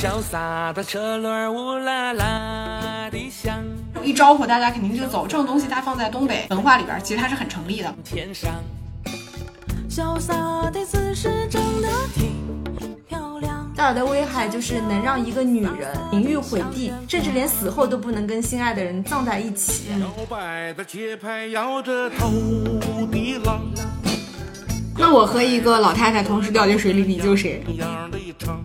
[0.00, 3.62] 潇洒的车轮呜啦啦的响。
[4.02, 7.94] 一招呼大家肯定就走，这种东西它放在东北文化里边，其实它是很成立的。
[8.02, 8.50] 天上
[9.90, 12.32] 潇洒的姿势真的挺
[13.06, 13.70] 漂亮。
[13.76, 19.90] 大尔的危害就是能让一个女人名誉毁地，甚至连死后都不能跟心爱的人葬在一起。
[20.00, 22.30] 摇摆的节拍摇着头
[23.12, 23.60] 的浪，
[24.96, 27.62] 那我和一个老太太同时掉进水里，你救谁？
[27.68, 28.64] 一样的一场。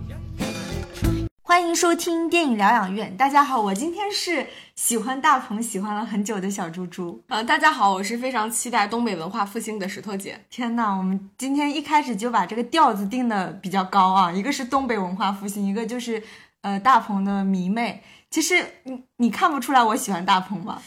[1.47, 7.23] 欢迎收听电影疗养院，大家好，我今天是喜欢大鹏喜欢了很久的小猪猪。
[7.27, 10.43] 呃，大家好，我是非常期待东北文化复兴的石头姐。
[10.49, 16.23] 天呐，我们今天一开始就把这个调子定的比较高啊，一个是东北文化复兴，一个就是
[16.61, 18.01] 呃大鹏的迷妹。
[18.31, 20.81] 其实你你看不出来我喜欢大鹏吗？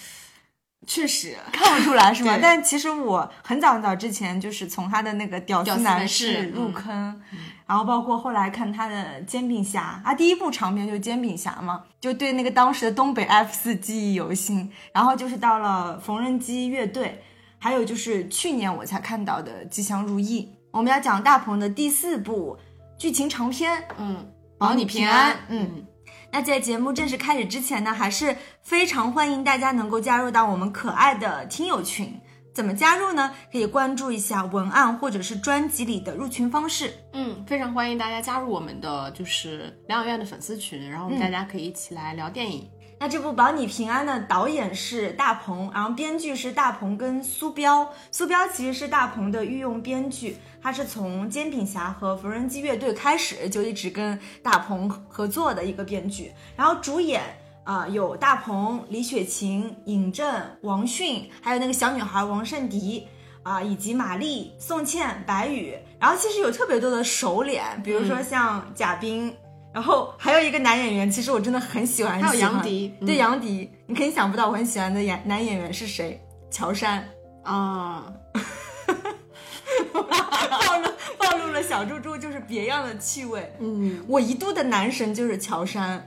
[0.86, 2.36] 确实，看不出来是吗？
[2.40, 7.22] 但其实我很早很早之前就是从他的那个屌丝男男士士入嗯坑，
[7.68, 14.72] 然后包括后来看他的煎饼侠啊，第一部长篇就是煎饼侠嘛，就对那个当时的东北 F 四记忆犹新。
[14.90, 17.22] 然后就是到了缝纫机乐队，
[17.58, 20.50] 还有就是去年我才看到的吉祥如意。
[20.70, 22.58] 我们要讲大鹏的第四部
[22.96, 25.36] 剧情长篇，嗯，保你你平安。
[25.48, 25.84] 嗯，
[26.32, 32.18] 那在节目正式开始之前呢，还是非常欢迎大家能够加入到我们可爱的听友群。
[32.58, 33.32] 怎么加入呢？
[33.52, 36.92] 可以关注一下文案或者是专辑里的入群方式。
[37.12, 42.68] 嗯，非常欢迎大家加入我们的就是疗养院的粉丝群，然后我们大家可以一起来聊电影。
[42.98, 47.88] 那这部《保你平安》的导演是大鹏，然后编剧是大鹏跟苏彪。
[48.10, 56.32] 苏彪其实是大鹏的御用编剧，他是从煎饼侠和缝纫机乐队开始就一直跟大鹏合作的一个编剧。
[56.56, 57.22] 然后主演
[57.68, 60.26] 啊、呃有大鹏、李雪琴、尹正、
[60.62, 63.06] 王迅，还有那个小女孩王圣迪。
[63.44, 69.34] 啊，以及马丽、宋茜、白宇，然后其实有特别多的熟脸，比如说像贾冰，
[69.72, 76.20] 然后还有一个男演员，其实我真的很喜欢，还有杨迪对嗯杨迪，你肯定想不到我很喜欢的演男演员是谁，
[76.50, 77.02] 乔杉。
[77.42, 78.12] 啊，
[79.94, 83.50] 暴露暴露了小猪猪就是别样的气味。
[83.60, 86.06] 嗯，我一度的男神就是乔杉。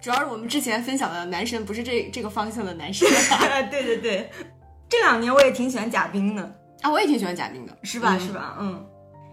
[0.00, 3.08] 主要是我们之前分享的男神不是这这个方向的男神
[3.70, 4.30] 对对对，
[4.88, 6.42] 这两年我也挺喜欢贾冰的，
[6.82, 8.16] 啊，我也挺喜欢贾冰的，是吧？
[8.18, 8.56] 嗯是吧？
[8.60, 8.86] 嗯。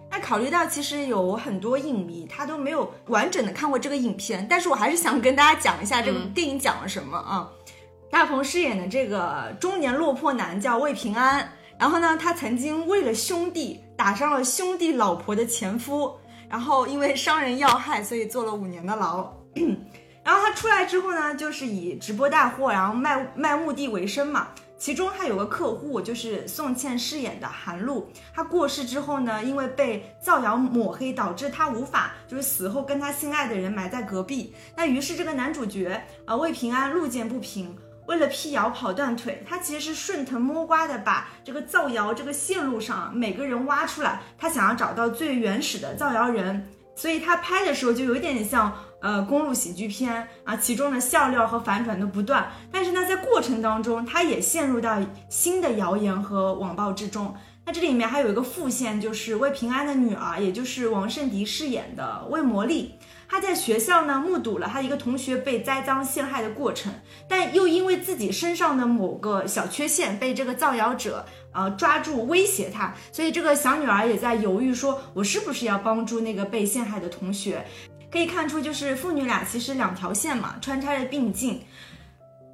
[0.09, 7.49] 那考虑到其实有很多影迷他都没有完整的看过这个影片，但是我还是想跟大家讲一下这个嗯电影讲了什么啊。
[8.09, 16.15] 大鹏饰演的这个中年落魄男叫魏平安，然后呢，他曾经为了兄弟打伤了兄弟老婆的前夫，
[16.47, 19.31] 然后因为伤人要害，所以坐了五年的牢。
[20.25, 24.47] 然后他出来之后呢，就是以直播带货，然后卖卖墓地为生嘛。
[24.77, 34.53] 其中他有个客户就是宋茜饰演的韩露，她过世之后呢，因为被造谣抹黑，导致她无法就是死后跟她心爱的人埋在隔壁。
[34.75, 37.77] 那于是这个男主角啊魏平安路见不平，
[38.07, 46.67] 为了辟谣跑断腿，他其实是顺藤摸瓜的把这个造谣这个线路上每个人挖出来，他想要找到最原始的造谣人。
[46.97, 48.73] 所以他拍的时候就有点像
[49.05, 52.51] 呃公路喜剧片啊，其中的笑料和反转都不断。
[52.71, 54.99] 但是呢，在过程当中，他也陷入到
[55.29, 57.35] 新的谣言和网暴之中。
[57.67, 62.95] 那这里面还有一个副线，就是魏平安的女儿，也就是王圣迪饰演的魏魔力。
[63.27, 66.91] 她在学校呢目睹了她一个同学被栽赃陷害的过程，
[67.29, 77.65] 但又因为自己身上的某个小缺陷被这个造谣者呃抓住威胁她，所以这个小女儿也在犹豫，说我是不是要帮助那个被陷害的同学。
[78.15, 81.61] 可以看出，就是父女俩其实两条线嘛，穿插着并进。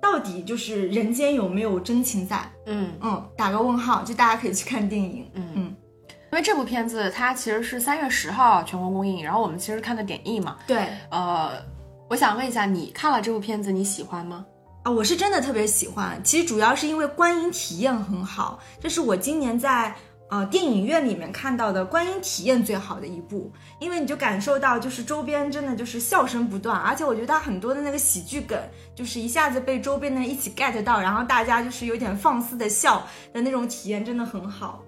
[0.02, 2.52] 到底就是人间有没有真情在？
[2.66, 5.30] 嗯嗯，打个问号，就大家可以去看电影。
[5.36, 5.64] 嗯嗯，
[6.08, 11.52] 因为这部片子它其实是三月十号全国公映，然后我们其实看的点映嘛，对呃，
[12.10, 14.44] 我想问一下，你看了这部片子，你喜欢吗？
[14.82, 16.20] 啊，我是真的特别喜欢。
[16.24, 19.96] 其实主要是因为观影体验很好，这是我今年在
[20.31, 23.51] 呃电影院里面看到的观影体验最好的一部。
[23.80, 28.57] 因为你就感受到，就是周边真的就是笑声不断，而且我觉得它很多的那个喜剧梗，
[28.95, 34.81] 就是一下子被周边的人一起 get 到，然后大家就是有点放肆的笑的那种体验，真的很好。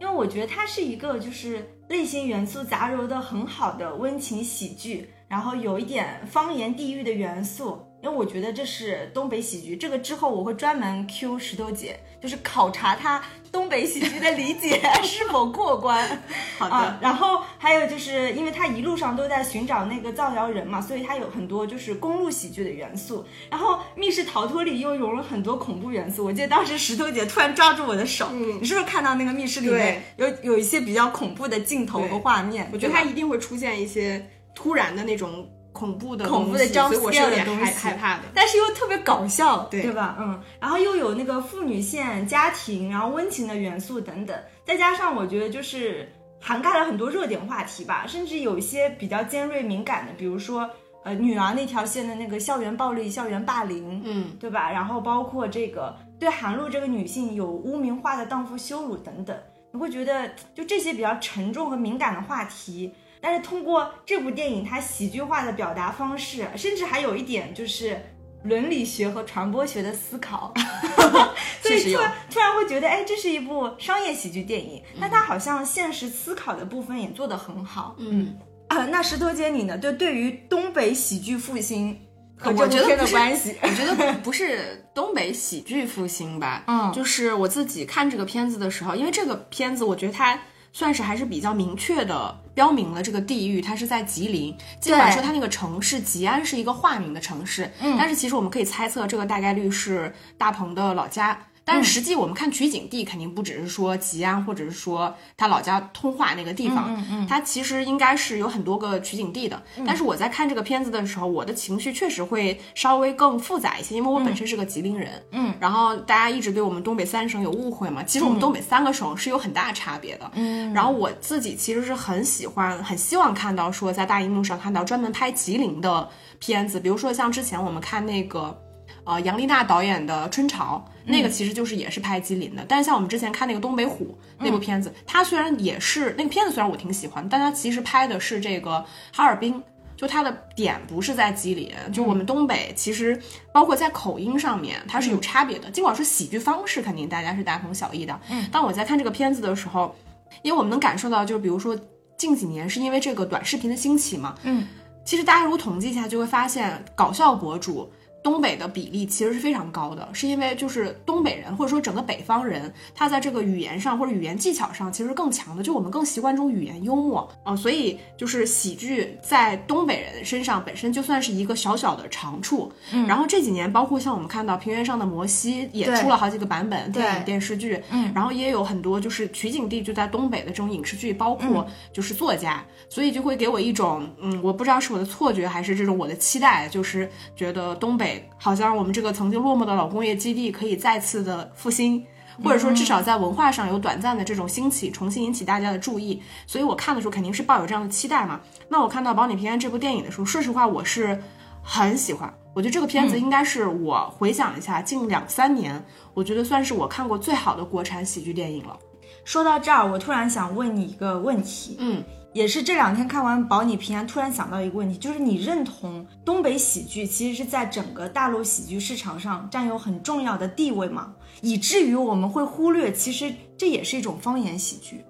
[0.00, 7.85] 因为我觉得它是一个就是类型元素杂糅的很好的温情喜剧，然后有一点方言地域的元素。
[8.06, 13.20] 因为我觉得这是东北喜剧，这个之后我会专门 Q 石头姐，就是考察她
[13.50, 16.22] 东北喜剧的理解 是否过关。
[16.56, 23.26] 好啊，然后还有就是因为他一路上都在寻找那个造谣人嘛，所以他有很多就是公路喜剧的元素。
[23.50, 26.24] 然后密室逃脱里又融了很多恐怖元素。
[26.24, 32.70] 我记得当时石头姐突然抓住我的手，嗯你是不是看到那个密室里面有有一些比较恐怖的镜头和画面？
[32.72, 34.24] 我觉得它一定会出现一些
[34.54, 38.22] 突然的那种恐怖的恐怖的所以我是有点害的东西害怕的。
[38.32, 40.16] 但是又特别搞笑，对吧？
[40.18, 44.34] 嗯，然后又有那个父女线、家庭，然后温情的元素等等，
[44.64, 50.68] 再加上我觉得就是涵盖了很多热点话题吧，甚至有一些比较尖锐敏感的，比如说
[51.04, 54.70] 呃女儿那条线的那个校园暴力、校园霸凌，嗯，对吧？
[54.72, 59.36] 然后包括这个对韩露这个女性有污名化的荡妇羞辱等等，
[59.72, 62.92] 你会觉得就这些比较沉重和敏感的话题。
[63.26, 68.00] 但是通过这部电影，它喜剧化的表达方式，甚至还有一点就是
[68.44, 70.54] 伦理学和传播学的思考，
[71.60, 77.96] 所以突然突然会觉得，哎，这是一部商业喜剧电影，但它好像现实思考的部分也做得很好。
[77.98, 78.38] 嗯，
[78.68, 79.76] 啊，那石头姐你呢？
[79.76, 81.98] 对，对于东北喜剧复兴
[82.38, 86.92] 和这我觉得不是的关系，我觉得不是东北喜剧复兴吧， 嗯。
[86.92, 90.38] 就是我自己看这个片子的时候，因为这个片子我觉得它
[90.76, 94.54] 算是还是比较明确的标明了这个地域，它是在吉林。
[94.78, 101.38] 尽管说它那个城市吉安是一个化名的城市，嗯，但是其实我们可以猜测这个大概率是大鹏的老家。
[101.68, 109.60] 但是实际我们看取景地，肯定不只是说吉安，或者是说他老家通化那个地方，嗯嗯，它其实应该是有很多个取景地的。
[109.84, 126.08] 但是我在看这个片子的时候，我的情绪确实会稍微更复杂一些，因为我本身是个吉林人，嗯，然后大家一直对我们东北三省有误会嘛，其实我们东北三个省是有很大差别的，嗯，然后我自己其实是很喜欢、很希望看到说在大荧幕上看到专门拍吉林的
[126.38, 128.56] 片子，比如说像之前我们看那个。
[129.06, 132.64] 呃，杨丽娜导演的《春潮》，那个其实就是也是拍吉林的。
[132.68, 134.04] 但是像我们之前看那个《东北虎》
[134.40, 139.62] 那部片子，它虽然也是那个片子，虽然我挺喜欢，但它其实拍的是这个哈尔滨，
[139.96, 141.72] 就它的点不是在吉林。
[141.92, 143.16] 就我们东北其实
[143.52, 145.70] 包括在口音上面，它是有差别的。
[145.70, 149.94] 尽管说喜剧方式肯定大家是大同小异的，嗯，当我在看这个片子的时候，
[150.42, 151.78] 因为我们能感受到，就比如说
[152.18, 154.66] 近几年是因为这个短视频的兴起嘛，嗯，
[155.04, 157.88] 其实大家如果统计一下，就会发现搞笑博主。
[158.26, 172.72] 东北的比例其实是非常高的，是因为就是东北人或者说整个北方人，他在这个语言上或者语言技巧上其实更强的，就我们更习惯这种语言幽默啊、所以就是喜剧在东北人身上本身就算是一个小小的长处。
[172.92, 192.04] 嗯，然后这几年包括像我们看到《平原上的摩西》也出了好几个版本电影电视剧，嗯，然后也有很多就是取景地就在东北的这种影视剧，包括就是作家，所以就会给我一种嗯，我不知道是我的错觉还是这种我的期待，就是觉得东北好像我们这个曾经落寞的老工业基地可以再次的复兴。
[192.44, 198.38] 或者说，至少在文化上有短暂的这种兴起，重新引起大家的注意，所以我看的时候肯定是抱有这样的期待嘛。
[198.68, 201.18] 那我看到《保你平安》这部电影的时候，说实话，我是
[201.62, 202.30] 很喜欢。
[202.52, 205.82] 我觉得这个片子应该是我回想一下近两三年，
[206.12, 208.78] 我觉得算是我看过最好的国产喜剧电影了。
[209.24, 212.04] 说到这儿，我突然想问你一个问题，嗯，
[212.36, 221.14] 也是这两天看完《保你平安》，突然想到一个问题，就是你认同东北喜剧其实是在整个大陆喜剧市场上占有很重要的地位吗？
[221.40, 225.02] 以至于我们会忽略，其实这也是一种方言喜剧。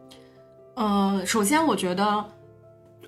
[0.77, 2.25] 呃，首先我觉得，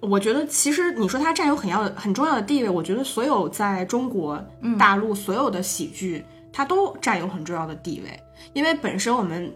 [0.00, 4.44] 我觉得其实你说它占有很要很重要的地位，我觉得所有在中国
[4.76, 8.20] 大陆所有的喜剧，它都占有很重要的地位，
[8.52, 9.48] 因为本身我们。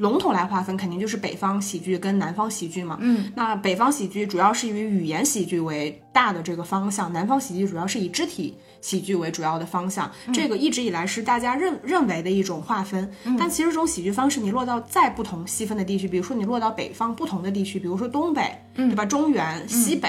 [0.00, 2.96] 笼统来划分，肯定就是北方喜剧跟南方喜剧嘛。
[3.00, 10.10] 嗯，那北方喜剧主要是以语言喜剧为大的这个方向，南方喜剧主要是以肢体喜剧为主要的方向。
[10.32, 13.10] 这个一直以来是大家认认为的一种划分。
[13.38, 19.04] 但其实这种喜剧方式，你落到再不同细分的地区，比如说你落到北方不同的地区，比如说东北，对吧？
[19.04, 20.08] 中原、西北。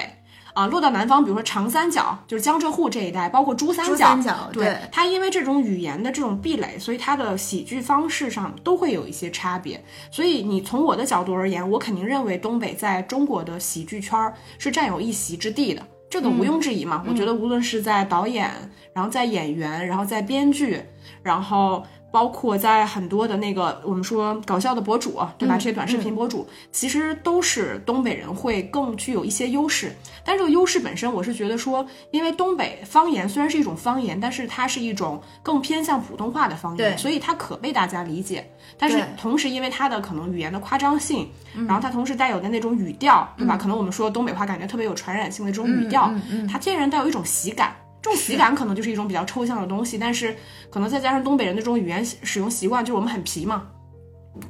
[0.53, 9.83] 啊，落到南方，比如说长三角，就是江浙沪这一带，包括珠三角，三角对对它因为这种语言的这种壁垒，所以它的喜剧方式上都会有一些差别。
[10.11, 17.03] 所以你从我的角度而言，我肯定认为东北在中国的喜剧圈儿是占有一席之地的，这个毋庸置疑嘛。
[17.07, 18.51] 我觉得无论是在导演，
[18.93, 20.81] 然后在演员，然后在编剧，
[21.23, 21.83] 然后。
[22.11, 25.55] 包括在很多的那个我们说搞笑的博主，对吧？
[25.57, 29.95] 这些短视频博主、其实都是东北人会更具有一些优势。
[30.23, 38.47] 但这个优势本身，我是觉得说，因为东北方言虽然是一种方言，但是它是一种更偏向普通话的方言，对所以它可被大家理解。
[38.77, 41.29] 但是同时，因为它的可能语言的夸张性，
[41.67, 43.57] 然后它同时带有的那种语调，对吧？
[43.57, 46.13] 可能我们说东北话感觉特别有传染性的这种语调，
[46.51, 47.75] 它天然带有一种喜感。
[48.03, 50.35] 这种喜感可能就是一种比较抽象的东西，但是
[50.71, 53.67] 可能再加上东北人的这种语言使用习惯，就是我们很皮嘛，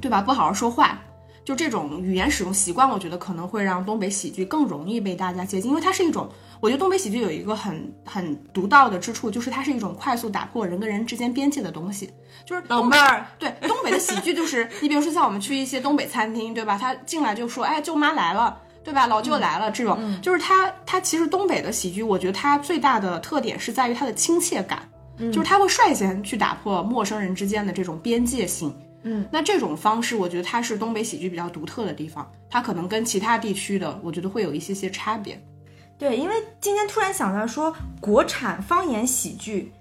[0.00, 0.22] 对吧？
[0.22, 0.98] 不好好说话，
[1.44, 12.08] 就这种语言使用习惯，我觉得可能会让东北喜剧更容易被大家接近，因为它是一种，我觉得东北喜剧有一个很很独到的之处，就是它是一种快速打破人跟人之间边界的东西，
[12.46, 16.78] 就是老妹儿，对，东北的喜剧就是，你比如说像我们去一些东北餐厅，对吧？
[16.78, 18.58] 他进来就说，哎，舅妈来了。
[18.84, 19.06] 对吧？
[19.06, 24.82] 老舅来了这种，就是他，他其实东北的喜剧，我觉得它最大的特点是在于它的亲切感，
[25.30, 28.74] 就是他会率先去打破陌生人之间的这种边界性。
[29.04, 35.36] 嗯，那这种方式，我觉得它是东北喜剧比较独特的地方，它可能跟其他地区的，我觉得会有一些些差别。
[35.98, 39.72] 对，因为今天突然想到说，国产方言喜剧，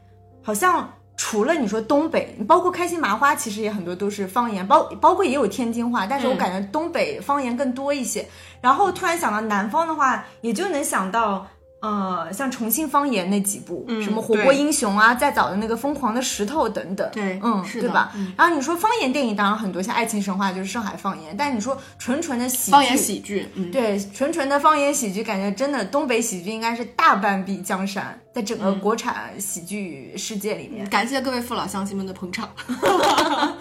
[0.42, 8.28] 好像除了你说东北，包括开心麻花，其实也很多都是方言，包包括也有天津话，但是我感觉东北方言更多一些。
[8.60, 11.46] 然后突然想到南方的话，也就能想到。
[11.82, 18.12] 呃，像重庆方言那几部，嗯什么《火锅英雄》啊，再早的那个《疯狂的石头》等等，对嗯，是的对吧？
[18.16, 30.88] 嗯然后你说方言电影，当然很多，像《爱情神话》就是上海方言，但你说纯纯的喜剧，方言喜剧，嗯，对，纯纯的方言喜剧，感觉真的东北喜剧应该是大半壁江山，在整个国产喜剧世界里面。
[30.90, 32.48] 感谢各位父老乡亲们的捧场。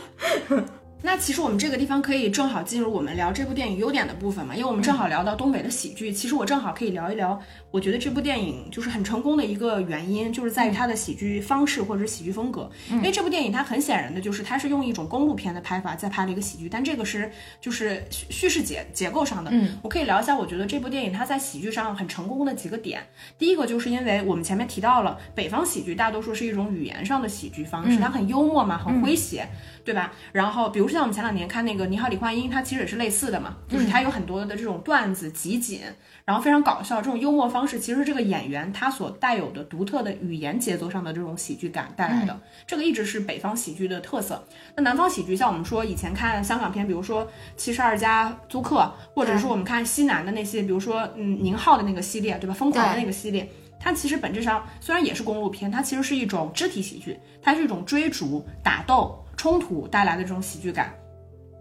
[1.03, 7.41] 那其实我们这个地方可以正好进入我们聊这部电影优点的部分嘛，因为我们正好聊到东北的喜剧，其实我正好可以聊一聊，
[7.71, 12.71] 我觉得这部电影就是很成功的一个原因，就是在于它的喜剧方式或者是喜剧风格。
[12.91, 17.31] 因为这部电影它很显然的就是它是用一种公路片的拍法在拍了一个喜剧，但这个是
[17.61, 19.51] 就是叙叙事结结构上的。
[19.53, 23.01] 嗯，我可以聊一下，我觉得这部电影它在喜剧上很成功的几个点。
[23.39, 29.49] 第一个就是因为我们前面提到了北方喜剧大多数是一种语言上的喜剧方式，它很幽默嘛，很诙谐。
[29.85, 30.13] 对吧？
[30.33, 35.81] 然后比如像我们前两年看那个《你好，李焕英》，它其实也是类似的嘛，就是它有很多的这种段子集锦，
[36.25, 44.45] 然后非常搞笑，这种幽默方式其实是这个演员他所带有的独特的语言节奏上的这种喜剧感带来的，这个一直是北方喜剧的特色。
[44.77, 47.25] 那南方喜剧，像我们说以前看香港片，比如说
[47.57, 48.81] 《七十二家租客》，
[49.15, 52.55] 或者是我们看西南的那些，比如说嗯宁浩的那个系列，对吧？
[52.55, 53.49] 疯狂的那个系列。
[53.83, 60.93] 它其实本质上虽然也是公路片，它其实是一种肢体喜剧，它是一种追逐、打斗、冲突带来的这种喜剧感。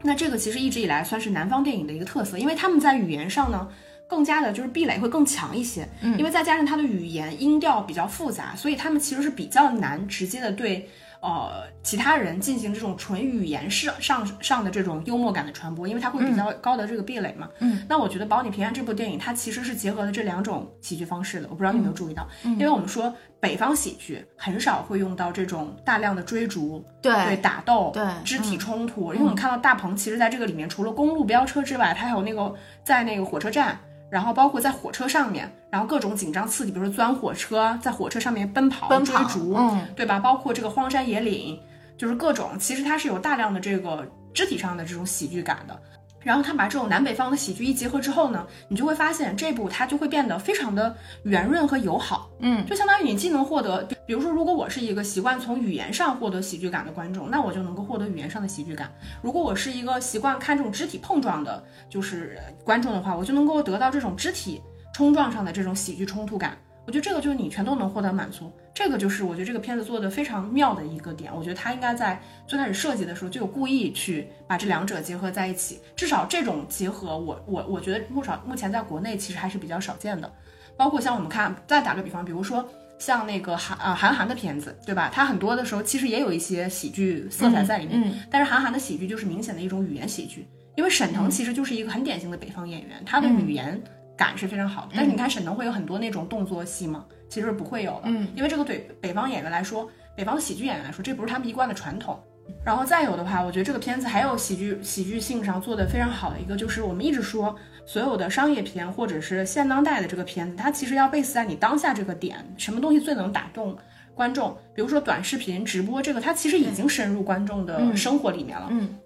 [0.03, 3.69] 那这个其实一直以来算是南方电影的一个特色，因为他们在语言上呢，
[4.05, 10.89] 更加的就是壁垒会更强一些，嗯，因为再加上它的语言音调比较复杂，所以他们其实是比较难直接的对。
[11.21, 17.49] 呃，其他人进行这种纯语言上上上的这种幽默感的传播，因为它会比较高的这个壁垒嘛。
[17.59, 21.47] 嗯，那我觉得《保你平安》这部电影，它其实是结合了这两种喜剧方式的。
[21.49, 33.77] 我不知道你有没有注意到，因为我们说北方喜剧很少会用到这种大量的追逐、对对打斗、对肢体冲突，因为我们看到大鹏其实在这个里面，除了公路飙车之外，他还有那个在那个火车站。
[34.09, 40.19] 然后包括在火车上面，然后各种紧张刺激，比如说钻火车，在火车上面奔跑、奔跑追逐，嗯对吧？
[40.19, 41.59] 包括这个荒山野岭，
[41.97, 45.79] 就是各种，其实它是有大量的这个肢体上的这种喜剧感的。
[46.29, 52.29] 然后他把这种南北方的喜剧一结合之后呢，你就会发现这部它就会变得非常的圆润和友好。
[52.37, 58.87] 嗯，就相当于你既能获得，比如说，如果我是一个习惯从语言上获得喜剧感的观众，那我就能够获得语言上的喜剧感；
[59.23, 64.61] 如果我是一个习惯看这种肢体碰撞的，就是观众的话，我就能够得到这种肢体
[64.93, 66.55] 冲撞上的这种喜剧冲突感。
[66.89, 71.31] 我觉得这个就是你全都能获得满足，这个就是我觉得这个片子做的非常妙的一个点。
[71.35, 80.33] 我觉得他应该在最开始设计的时候就有故意去把这两者结合在一起，至少这种结合，我我我觉得目少目前在国内其实还是比较少见的。
[80.75, 82.67] 包括像我们看，再打个比方，比如说
[82.97, 85.11] 像那个韩啊韩寒的片子，对吧？
[85.13, 93.79] 它很多的时候其实也有一些喜剧色彩在里面，嗯但是韩寒的喜剧就是明显的一种语言喜剧，因为沈腾其实就是一个很典型的北方演员，他的语言
[94.19, 94.89] 感是非常好的。
[94.93, 97.05] 但是你看沈腾会有很多那种动作戏吗？
[97.29, 102.19] 其实是不会有的，嗯因为这个对北方演员来说，北方喜剧演员来说，这不是他们一贯的传统。
[102.65, 113.77] 然后再有的话，我觉得这个片子还有喜剧喜剧性上做的非常好的一个，就是我们一直说所有的商业片或者是现当代的这个片子，它其实要 base 在你当下这个点，什么东西最能打动
[114.15, 114.57] 观众？
[114.73, 118.67] 比如说短视频直播这个，它其实已经深入观众的生活里面了。
[118.71, 118.97] 嗯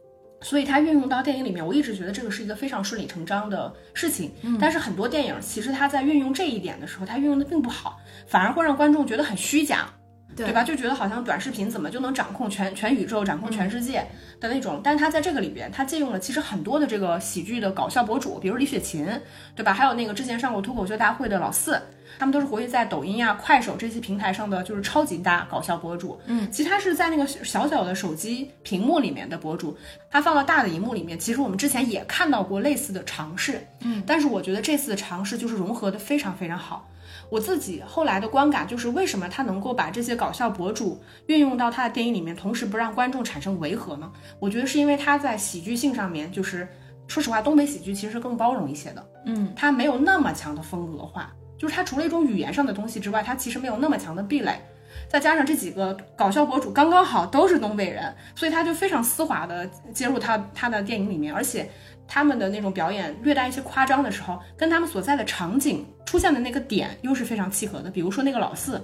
[0.44, 4.32] 所以它运用到电影里面，我一直觉得这个是一个非常顺理成章的事情。
[4.60, 9.88] 但是很多电影其实它在运用这一点的时候，它运用的并不好，反而会让观众觉得很虚假。
[10.36, 10.64] 对对吧？
[10.64, 14.04] 就觉得好像短视频怎么就能掌控全全宇宙、掌控全世界
[14.40, 14.82] 的那种。
[14.84, 19.08] 但是他在这个里边，他借用了其实很多的这个喜剧的搞笑博主，比如李雪琴，
[19.56, 19.72] 对吧？
[19.72, 21.80] 还有那个之前上过脱口秀大会的老四，
[22.20, 26.20] 他们都是活跃在抖音呀、快手这些平台上的，就是超级大搞笑博主。
[26.26, 29.78] 嗯，其实他是在那个小小的手机屏幕里面的博主，
[30.10, 33.66] 他放到大的荧幕里面，其实我们之前也看到过类似的尝试。
[33.82, 36.88] 嗯，但是我觉得这次的尝试就是融合的非常非常好。
[37.30, 44.12] 我自己后来的观感就是，为什么他能够把这些搞笑博主运用到他的电影里面，同时不让观众产生违和呢？
[44.40, 46.68] 我觉得是因为他在喜剧性上面，就是
[47.08, 54.60] 说实话，东北喜剧其实是更包容一些的，嗯，它没有那么强的风格化，就是它除了一种语言上的东西之外，它其实没有那么强的壁垒。
[55.08, 61.70] 再加上这几个搞笑博主刚刚好都是东北人，所以他就非常丝滑的接入他他的电影里面，而且
[62.06, 67.90] 他们的那种表演略带一些夸张的时候，跟他们所在的场景出现的那个点又是非常契合的。
[67.90, 68.82] 比如说那个老四，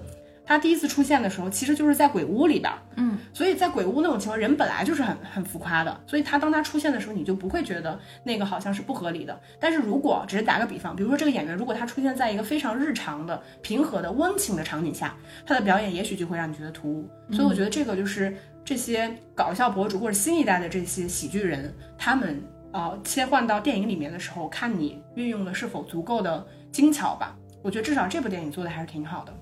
[0.49, 9.39] 他第一次出现的时候，其实就是在鬼屋里边，嗯，所以在鬼屋那种情况，人本来就是很很浮夸的，所以他当他出现的时候，你就不会觉得那个好像是不合理的。
[9.59, 15.15] 但是如果只是打个比方，比如说这个演员，如果他出现在一个非常日常的、平和的、温情的场景下，
[15.45, 17.07] 他的表演也许就会让你觉得突兀。
[17.31, 22.41] 所以我觉得这个就是这些搞笑博主或者新一代的这些喜剧人，他们
[22.71, 27.35] 呃切换到电影里面的时候，看你运用的是否足够的精巧吧。
[27.61, 29.33] 我觉得至少这部电影做的还是挺好的。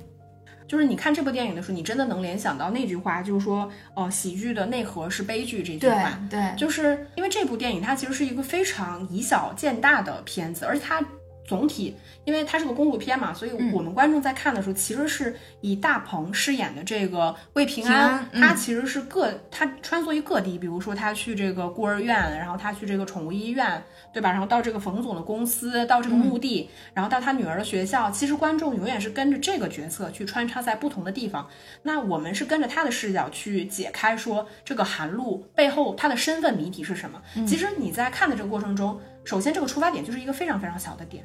[0.67, 6.19] 就是你看这部电影的时候，你真的能联想到那句话，就是说，呃，喜剧的内核是悲剧这句对话。
[6.29, 11.03] 对，就是因为这部电影它其实是一个非常以小见大的片子，而且它
[11.47, 24.29] 总体，因为它是个公路片嘛，所以我们观众在看的时候，其实是以大鹏饰演的这个魏平平安他其实是各他穿梭于各地，比如说他去这个孤儿院，然后他去这个宠物医院，对吧？
[24.29, 31.47] 然后到这个冯总的公司，到这个墓地，然后到他女儿的学校，其实观众永远是跟着这个角色去穿插在不同的地方。
[31.83, 37.21] 那我们是跟着他的视角去解开说这个韩露背后他的身份谜题是什么。
[37.45, 41.23] 其实你在看的这个过程中，首先这个出发点就是一个非常非常小的点。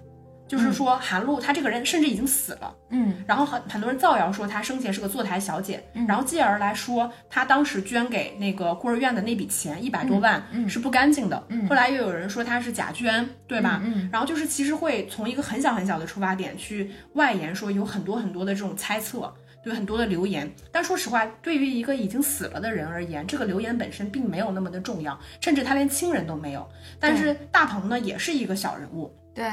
[0.49, 6.07] 就是说，韩露她这个人甚至已经死了，嗯，然后很很多人造谣说她生前是个坐台小姐，嗯。
[6.07, 11.67] 然后继而来说她当时捐给那个孤儿院的那笔钱一百多万是不干净的，嗯。
[11.69, 13.81] 后来又有人说她是假捐，对吧？
[13.83, 19.33] 嗯然后就是其实会从一个很小很小的出发点去外延说有很多很多的这种猜测。
[19.63, 26.69] 对很多的留言，但说实话，对于一个已经死了的人而言，这个留言本身并没有那么的重要，甚至他连亲人都没有。
[26.99, 29.45] 但是大鹏呢，也是一个小人物，对，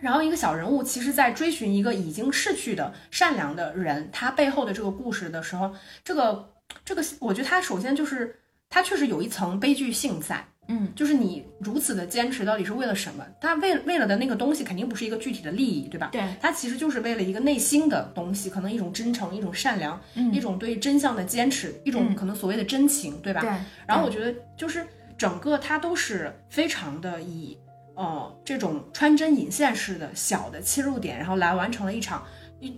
[0.00, 5.70] 然后一个小人物，其实在追寻一个已经逝去的善良的人，他背后的这个故事的时候，
[6.02, 13.26] 这个这个，我觉得他首先就是他确实有一层悲剧性在，嗯，就是你如此的坚持到底是为了什么？
[13.40, 16.10] 他为为了的那个东西肯定不是一个具体的利益，对吧？
[16.12, 16.22] 对。
[16.40, 20.00] 他其实就是为了一个内心的东西，可能一种真诚，一种善良，
[20.32, 23.40] 一种对真相的坚持，一种可能所谓的真情，对吧？
[23.40, 23.50] 对。
[23.86, 27.56] 然后我觉得就是整个他都是非常的以
[27.94, 32.24] 呃这种穿针引线式的小的切入点，然后来完成了一场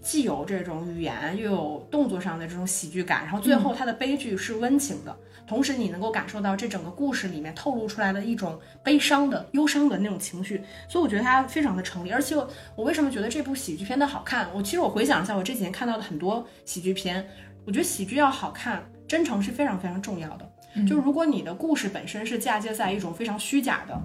[0.00, 5.16] 既有这种语言又有动作上的这种喜剧感，然后最后他的悲剧是温情的，
[5.50, 12.10] 同时你能够感受到这整个故事里面透露出来的一种悲伤的、忧伤的那种情绪，所以我觉得它非常的成立。
[12.12, 12.36] 而且
[12.76, 14.48] 我为什么觉得这部喜剧片的好看？
[14.54, 17.28] 我其实我回想一下，我这几年看到的很多喜剧片，
[17.64, 20.48] 我觉得喜剧要好看，真诚是非常非常重要的。
[20.88, 24.00] 就如果你的故事本身是嫁接在一种非常虚假的、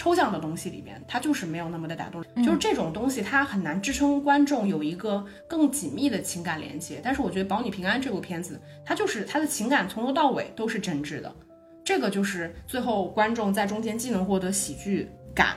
[0.00, 2.42] 抽象的东西里边，它就是没有那么的打动人。
[2.42, 7.02] 就是这种东西，它很难支撑观众有一个更紧密的情感连接。
[7.04, 11.30] 但是我觉得《保你平安》这部片子，它就是它的情感从头到尾都是真挚的。
[11.84, 15.48] 这个就是最后观众在中间既能获得喜剧感。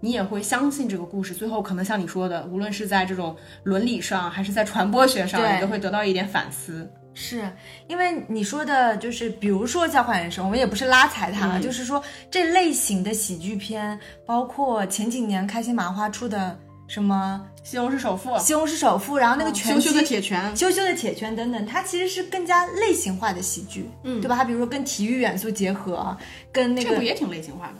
[0.00, 6.92] 你也会相信这个故事，最后可能像你说的，无论是在这种伦理上，还是在传播学上，你都会得到一点反思。
[7.14, 7.50] 是
[7.88, 24.36] 因为你说的，就是比如说《交换人生》，我们也不是拉踩它，嗯就是说这类型的喜剧片，包括前几年开心麻花出的什么西红柿首富，《西红柿首富》，然后那个羞羞的铁拳，羞羞的铁拳等等，它其实是更加类型化的喜剧，嗯，对吧？
[24.36, 26.16] 它比如说跟体育元素结合，
[26.50, 27.74] 跟那个这部也挺类型化的。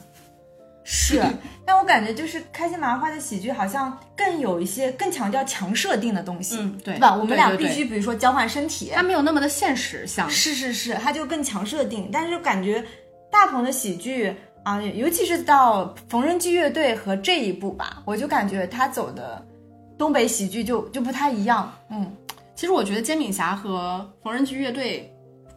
[0.84, 1.22] 是，
[1.64, 7.14] 但我感觉就是开心麻花的喜剧好像更有一些更强调强设定的东西，嗯对对吧？
[7.14, 10.28] 我们俩必须比如说交换身体，它没有那么的现实像。
[10.28, 12.84] 是是是，它就更强设定，但是感觉
[13.30, 19.44] 大鹏的喜剧啊，尤其是到缝纫机乐队和这一步吧，我就感觉他走的
[19.98, 22.12] 东北喜剧就就不太一样，嗯，
[22.54, 25.12] 其实我觉得煎饼侠和缝纫机乐队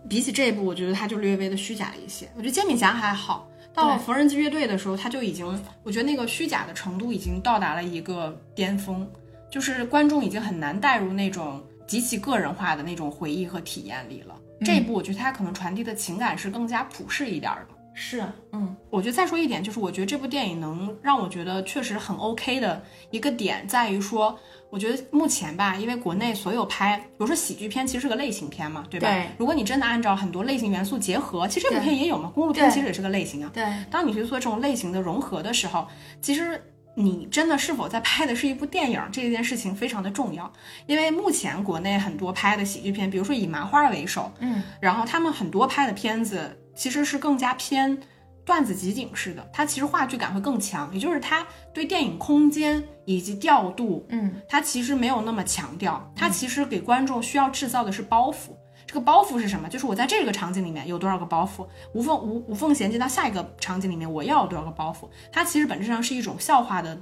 [0.07, 2.27] 比起这一部，我觉得它就略微的虚假了一些。
[2.35, 5.45] 我觉得煎饼侠还好，到了缝纫机乐队的时候，他就已经，
[5.83, 9.05] 我觉得那个虚假的程度已经到达了一个巅峰，
[9.51, 14.35] 就是观众已经很难带入那种极其个人化的那种回忆和体验里了。
[14.61, 17.74] 这一部我觉得他可能传递的情感是更加普世一点儿的。
[17.97, 24.37] 是，嗯我觉得再说一点，就是我觉得这部电影能让我觉得确实很 OK 的一个点在于说，
[24.69, 29.07] 我觉得目前吧，因为国内所有拍，比如说喜剧片，其实是个类型片嘛，对吧？
[29.07, 33.49] 对如果你真的按照很多类型元素结合，其实这部片也有嘛，公路片其实也是个类型啊。
[33.53, 35.87] 对，当你去做这种类型的融合的时候，
[36.21, 36.61] 其实
[36.95, 40.51] 你真的是否在拍的是一部电影这件事情非常的重要。
[40.85, 47.97] 因为目前国内很多拍的喜剧片，比如说以麻花为首，嗯，然后他们很多拍的片子其实是更加偏
[48.43, 58.51] 段子集锦式的，它其实话剧感会更强，也就是它对电影空间以及调度，嗯，它其实没有那么强调，它其实给观众需要制造的是包袱。
[58.85, 59.67] 这个包袱是什么？
[59.67, 65.09] 就是我在这个场景里面有多少个包袱，无缝无无缝衔接到下一个场景里面，我要有多少个包袱？
[65.31, 66.95] 它其实本质上是一种笑话的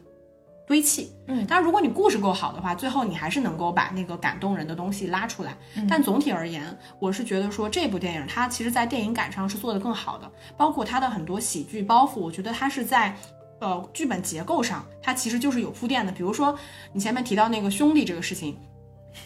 [0.74, 1.12] 堆砌。
[1.28, 5.56] 嗯当然，如果你故事够好的话，最后你还是能够把那个感动人的东西拉出来。
[5.88, 13.16] 但总体而言，我是觉得说这部电影它其实在电影感上是做得更好的，包括它的很多喜剧包袱，我觉得它是在。
[13.60, 16.12] 呃，剧本结构上，它其实就是有铺垫的。
[16.12, 16.54] 比如说，
[16.92, 18.58] 你前面提到那个兄弟这个事情，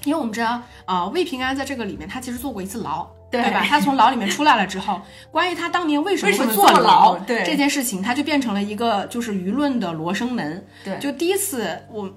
[0.03, 3.65] 因为我们知道，呃，魏平安在这个里面，他其实坐过一次牢，对吧？
[3.67, 10.65] 他从牢里面出来了之后，关于他当年为什么会坐坐牢对这件事情，他就变成了一个就是舆论的罗生门。
[10.83, 12.13] 对就第一次我。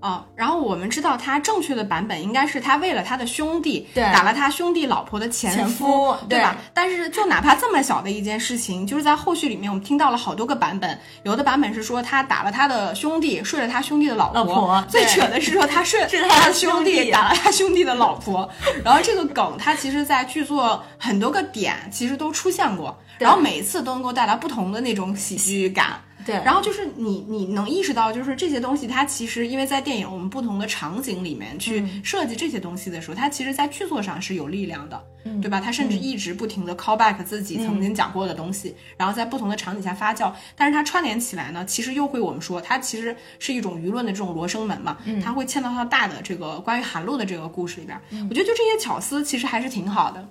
[0.00, 6.70] 啊，然后我们知道他正确的版本应该是他为了他的兄弟对打了他兄弟老婆的前前夫对吧对？
[6.72, 18.48] 但是就哪怕这么小的一件事情，就是在后续里面我们听到了好多个版本，有的版本是说他打了他的兄弟，睡了他兄弟的老婆，老婆最扯的是说他睡 是他的兄兄弟打了他兄弟的老婆，
[18.84, 26.00] 然后这个梗它其实在剧作很多个点其实都出现过，然后每一次都能够带来不同的那种喜剧感。
[26.28, 35.02] 对然后就是你你能意识到，就是这些东西它其实因为在电影我们不同的场景里面去设计这些东西的时候，它其实在剧作上是有力量的，
[35.40, 35.58] 对吧？
[35.58, 47.98] 它甚至一直不停的 call back 自己曾经讲过的东西，然后在不同的场景下发酵，但是它串联起来呢，其实又会我们说它其实是一种舆论的这种罗生门嘛，它会嵌到它大的这个关于韩露的这个故事里边。
[48.28, 50.28] 我觉得就这些巧思其实还是挺好的。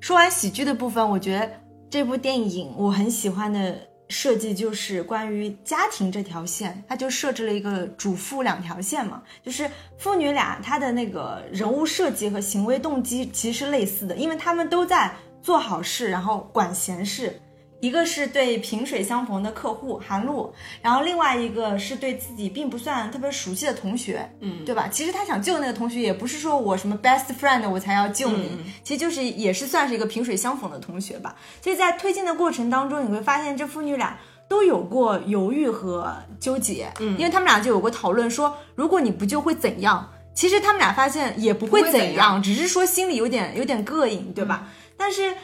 [0.00, 1.50] 说完喜剧的部分，我觉得
[1.90, 3.76] 这部电影我很喜欢的
[4.10, 17.40] 设计就是关于家庭这条线，他就设置了一个主妇两条线嘛，就是父女俩他的那个人物设计和行为动机其实类似的，因为他们都在做好事，然后管闲事。
[17.80, 24.88] 一个是对萍水相逢的客户韩露，然后另外一个是对自己并不算特别熟悉的同学，嗯，对吧？
[24.88, 28.50] 其实他想救那个同学，也不是说我什么 best friend 我才要救你，
[28.84, 31.34] 其实就是也是算是一个萍水相逢的同学吧。
[31.62, 40.10] 所以在推进的过程当中，你会发现这父女俩都有过犹豫和纠结，嗯，因为他们俩就有过讨论说，如果你不救会怎样？
[40.32, 44.68] 其实他们俩发现也不会怎样，只是说心里有点有点膈应，对吧？
[44.96, 45.34] 但是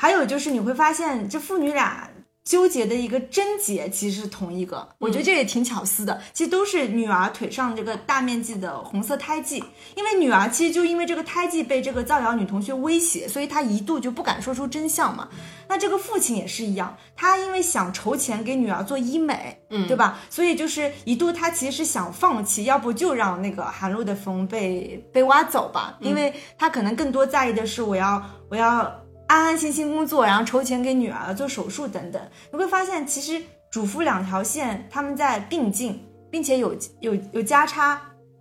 [0.00, 2.08] 还有就是你会发现，这父女俩
[2.44, 6.22] 纠结的一个症结其实是同一个，我觉得这也挺巧思的。
[6.32, 9.62] 其实都是女儿腿上这个大面积的红色胎记，
[9.96, 15.28] 因为女儿其实就因为这个胎记被这个造谣女同学威胁，所以她一度就不敢说出真相嘛。
[15.68, 20.20] 那这个父亲也是一样，他因为想筹钱给女儿做医美，嗯，对吧？
[20.30, 28.90] 所以就是一度他其实是想放弃，要不就让那个韩露的风被被挖走吧，因为他可能更多在意的是我要我要
[29.28, 32.20] 安安心心工作，然后筹钱给女儿做手术等等。
[32.50, 38.00] 你会发现，其实主妇两条线他们在并进，并且有有有交叉。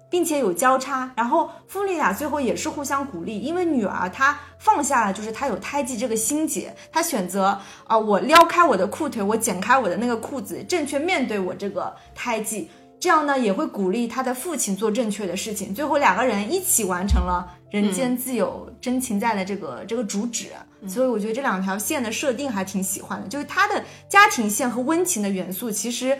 [0.09, 12.71] 并且有交叉，然后父女俩最后也是互相鼓励，因为女儿她放下了，就是她有胎记这个心结，她选择啊、我撩开我的裤腿，我剪开我的那个裤子，正确面对我这个胎记，
[13.01, 20.47] 这样呢也会鼓励她的父亲做正确的事情，最后两个人一起完成了人间自有真情在的这个、这个主旨，
[20.87, 26.17] 所以我觉得这两条线的设定还挺喜欢的，就是它的家庭线和温情的元素其实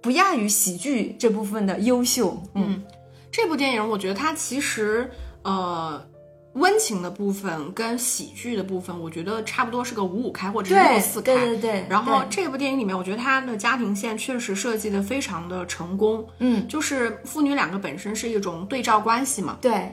[0.00, 2.82] 不亚于喜剧这部分的优秀，嗯
[3.30, 5.10] 这部电影，我觉得它其实
[5.42, 6.04] 呃。
[6.54, 11.34] 温情的部分跟喜剧的部分，我觉得差不多是个五五开或者是六四开。
[11.34, 16.24] 对对对然后这部电影里面，我觉得它的家庭线确实设计的非常的成功。
[16.38, 19.58] 嗯，就是父女两个本身是一种对照关系嘛。
[19.60, 19.90] 对。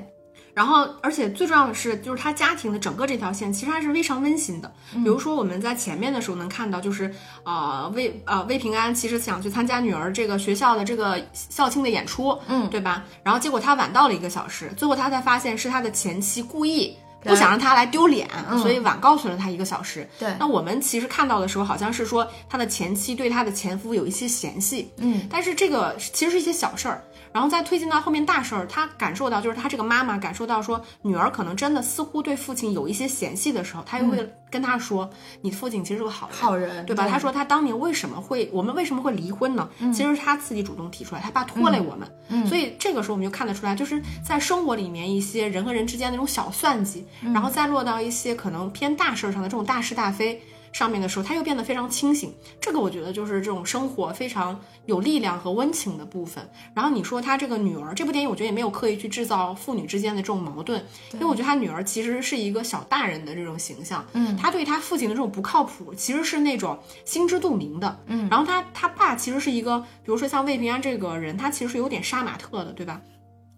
[0.54, 4.72] 然后，而且最重要的是，就是他家庭的整个这条线其实还是非常温馨的。
[4.94, 13.04] 比如说我们在前面的时候能看到，就是呃魏呃魏平安其实想去参加女儿这个学校的这个校庆的演出，嗯对吧？
[13.24, 16.98] 然后结果他晚到了一个小时，最后他才发现是他的前妻故意。
[17.24, 18.30] 不想让他来丢脸，
[18.62, 20.08] 所以晚告诉了他一个小时。
[20.18, 20.36] 对。
[20.40, 27.04] 那我们其实看到的时候，好像是说他的前妻对他的前夫有一些嫌隙，嗯，但是这个其实是一些小事儿。
[27.34, 35.10] 然后再推进到后面大事儿，他感受到就是他这个妈妈感受到说女儿可能真的似乎对父亲有一些嫌隙的时候，他又会跟他说
[35.42, 39.68] ：“你父亲其实是个好人，好人对吧？”对他说他当年为什么会我们为什么会离婚呢？
[39.94, 42.46] 其实是他自己主动提出来，他爸拖累我们。
[42.48, 50.42] 所以这个时候我们就看得出来，就是在生活里面一些人和人之间那种小算计，然后再落到一些可能偏大事儿上的这种大是大非。
[50.72, 52.34] 上面的时候，他又变得非常清醒。
[52.60, 56.50] 这个我觉得就是这种生活非常有力量和温情的部分。
[56.74, 64.06] 然后你说他这个女儿，这部电影我觉得也没有刻意去制造父女之间的这种矛盾，因为我觉得他女儿其实是一个小大人的这种形象。
[64.14, 68.00] 嗯，他对他父亲的这种不靠谱，其实是那种心知肚明的。
[68.08, 73.02] 嗯，然后他他爸其实是一个，比如说像魏平安这个人，他其实是有点杀马特的，对吧？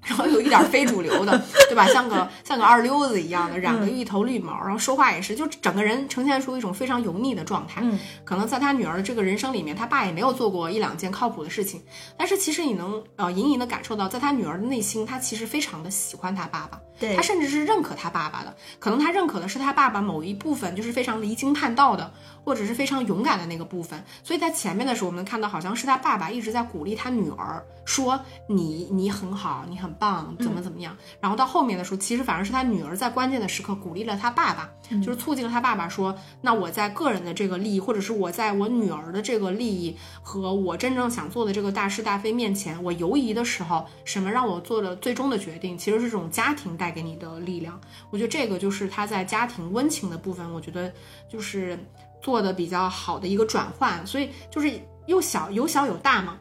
[0.04, 1.88] 然后有一点非主流的，对吧？
[1.88, 7.82] 像个像个二溜子一样的，染个一头绿毛，然后说话也是，就整个人呈现出一种非常油腻的状态。
[7.84, 11.82] 嗯，可能在他女儿的这个人生里面，他爸也没有做过一两件靠谱的事情，
[12.18, 16.80] 但是其实你能呃隐隐的感受到，在他女儿的内心，他其实非常的喜欢他爸爸。
[17.00, 22.14] 对他甚至是认可他爸爸的，可能他认可的是他爸爸某一部分，就是非常离经叛道的，
[22.44, 24.04] 或者是非常勇敢的那个部分。
[24.24, 30.96] 所以在前面的时候，我们看到好像是他爸爸一直在鼓励他女儿，说你你很好，你很棒，怎么怎么样。
[31.20, 34.70] 然后到后面的时候，其实反而是他女儿在关键的时刻鼓励了他爸爸，
[35.02, 47.80] 就是促进了他爸爸说，那我在个人的这个利益，或者是我在我女儿的这个利益和我真正想做的这个大是大非面前，我犹疑的时候，什么让我做了最终的决定，其实是这种家庭带给你的力量。
[48.10, 50.92] 我觉得这个就是他在家庭温情的部分，我觉得
[51.30, 51.78] 就是
[52.24, 54.04] 做的比较好的一个转换。
[54.08, 54.72] 所以就是
[55.06, 56.40] 又小有小有大嘛。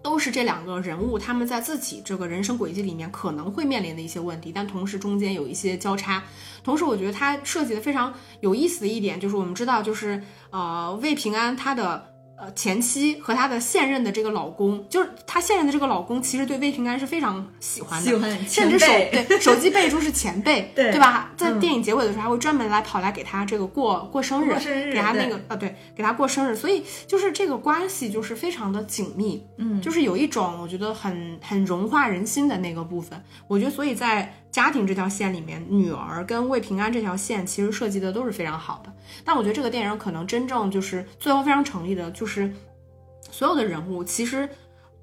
[0.00, 6.22] 都是这两个人物，他们在自己这个人生轨迹里面可能会面临的一些问题，但同时中间有一些交叉。
[6.62, 12.08] 同时，我觉得他设计的非常有意思的一点就是，我们知道，就是呃，魏平安他的
[12.40, 21.32] 呃前妻和她的现任的这个老公，就是她现任的这个老公，其实对魏平安是非常喜欢的，喜欢甚至手对手机备注是前辈， 对对吧？
[21.36, 33.20] 在嗯电影结尾的时候还会专门来跑来给他这个过过生日，过生日给他那个呃对，给他过生日，所以就是这个关系就是非常的紧密，嗯就是有一种我觉得很很融化人心的那个部分。
[33.48, 38.92] 我觉得所以在家庭这条线里面，女儿跟魏平安这条线其实设计的都是非常好的。
[39.24, 42.52] 但我觉得这个电影可能真正就是最后非常成立的，就是
[43.30, 44.48] 所有的人物其实。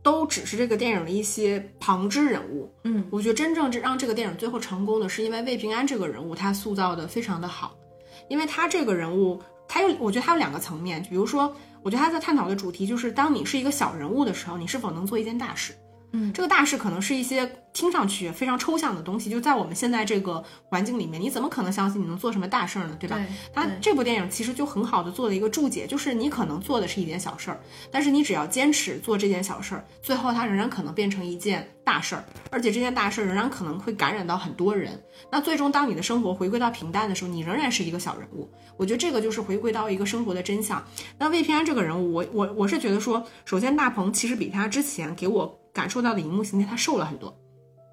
[0.05, 7.75] 都只是这个电影的一些旁支人物，嗯，我觉得真正这让这个电影最后成功的是因为魏平安这个人物他塑造的非常的好，
[8.29, 15.73] 因为他这个人物，他有我觉得他有两个层面，比如说，我觉得他在探讨的主题就是，当你是一个小人物的时候，你是否能做一件大事。
[16.12, 22.96] 嗯这个大事可能是一些听上去非常抽象的东西，就在我们现在这个环境里面，你怎么可能相信你能做什么大事儿呢？
[23.00, 23.18] 对吧？
[23.18, 27.60] 对他这部电影其实就很好的做了一个注解，就是你可能做的是一件小事儿，
[27.91, 34.98] 但是你只要坚持做这件小事儿，最后它仍然可能变成一件大事儿，而且这件大事儿仍然可能会感染到很多人。
[35.32, 38.50] 那最终，当你的生活回归到平淡的时候，你仍然是一个小人物。
[38.78, 40.82] 我觉得这个就是回归到一个生活的真相。
[41.18, 47.38] 那魏平安这个人物，我我我是觉得说，首先大鹏其实比他之前给我感受到的荧幕形象，他瘦了很多。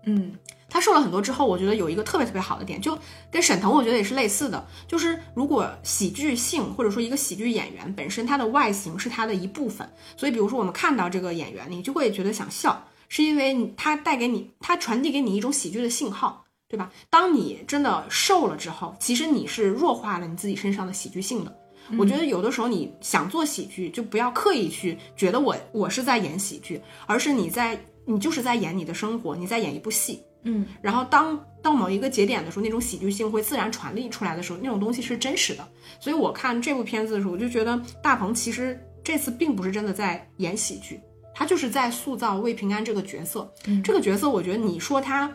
[0.07, 0.33] 嗯
[0.69, 2.99] 他瘦了很多之后，我觉得有一个特别特别好的点，就
[3.31, 16.91] 跟沈腾我觉得也是类似的，就是如果喜剧性或者说一个喜剧演员本身他的外形是他的一部分，所以比如说我们看到这个演员，你就会觉得想笑，是因为他带给你，他传递给你一种喜剧的信号，对吧？
[17.11, 21.55] 当你真的瘦了之后，其实你是弱化了你自己身上的喜剧性的。
[21.99, 30.23] 我觉得有的时候你想做喜剧，就不要刻意去觉得我我是在演喜剧，而是你在你就是在演你的生活，你在演一部戏。
[30.45, 35.69] 嗯然后当到某一个节点的时候，那种喜剧性会自然传递出来的时候，那种东西是真实的。
[36.01, 41.01] 所以我看这部片子的时候，我就觉得大鹏其实这次并不是真的在演喜剧，
[41.35, 43.53] 他就是在塑造魏平安这个角色。
[43.85, 45.31] 这个角色，我觉得你说他。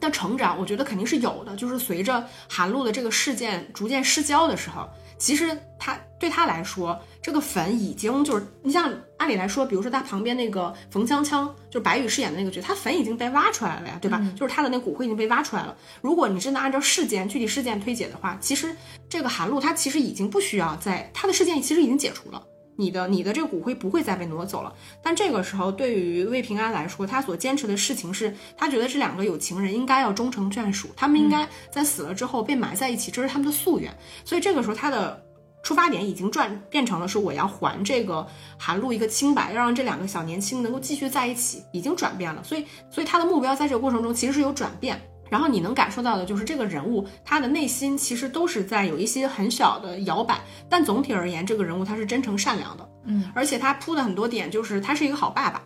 [0.00, 1.56] 的成长，我觉得肯定是有的。
[1.56, 14.24] 就是随着韩露的这个事件逐渐失焦的时候，其实他对他来说，这个坟已经就是你像按理来说，比如说他旁边那个冯锵锵，就是白宇饰演的那个角色，他坟已经被挖出来了呀，对吧？
[14.36, 15.76] 就是他的那骨灰已经被挖出来了。
[16.00, 18.74] 如果你真的按照事件具体事件推解的话，其实
[19.08, 22.42] 这个韩露她其实已经不需要在他的事件其实已经解除了。
[22.80, 33.92] 你的你的这个骨灰不会再被挪走了，但这个时候对于魏平安来说，他所坚持的事情是，他觉得这两个有情人应该要终成眷属，他们应该在死了之后被埋在一起，这是他们的夙愿。
[34.24, 35.20] 所以这个时候他的
[35.64, 38.24] 出发点已经转变成了说我要还这个
[38.56, 42.44] 韩露一个清白，要让这两个小年轻能够继续在一起，已经转变了。
[42.44, 45.00] 所以所以他的目标在这个过程中其实是有转变。
[45.30, 55.62] 然后你能感受到的就是这个人物他的内心其实都是在有一些很小的摇摆，但总体而言，这个人物他是真诚善良的，嗯，而且他铺的很多点就是他是一个好爸爸。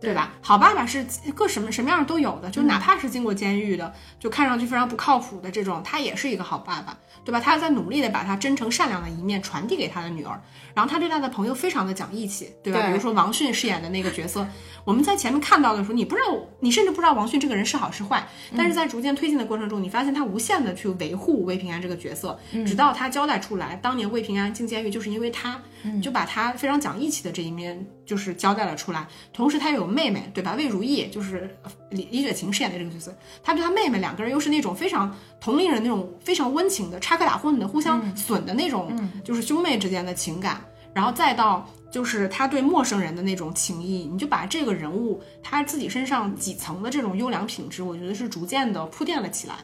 [0.00, 0.32] 对吧？
[0.40, 7.38] 好爸爸是各什么什么样都有的，就哪怕是进过监狱的，就看上去非常不靠谱的这种，他也是一个好爸爸，对吧？
[7.38, 10.40] 他在努力的把他真诚善良的一面传递给他的女儿，
[10.74, 12.80] 然后他对他的朋友非常的讲义气，对吧？
[12.80, 14.46] 对比如说王迅饰演的那个角色，
[14.84, 29.06] 我们在前面看到的时候，你不知道，你甚至不知道王迅这个人是好是坏，但是在逐渐推进的过程中，你发现他无限的去维护魏平安这个角色，直到他交代出来，当年魏平安进监狱就是因为他，你就把他非常讲义气的这一面就是交代了出来。
[29.32, 30.54] 同时他又有妹妹，对吧？
[30.56, 31.54] 魏如意就是
[31.90, 38.92] 李李雪琴饰演的这个角色，他对他妹妹两个人又是那种非常同龄人那种非常温情的插科打诨的、互相损的那种，
[39.24, 40.64] 就是兄妹之间的情感。
[40.92, 49.54] 然后再到就是他对陌生人的那种情谊，你就把这个人物他自己身上几层的这种优良品质，我觉得是逐渐的铺垫了起来。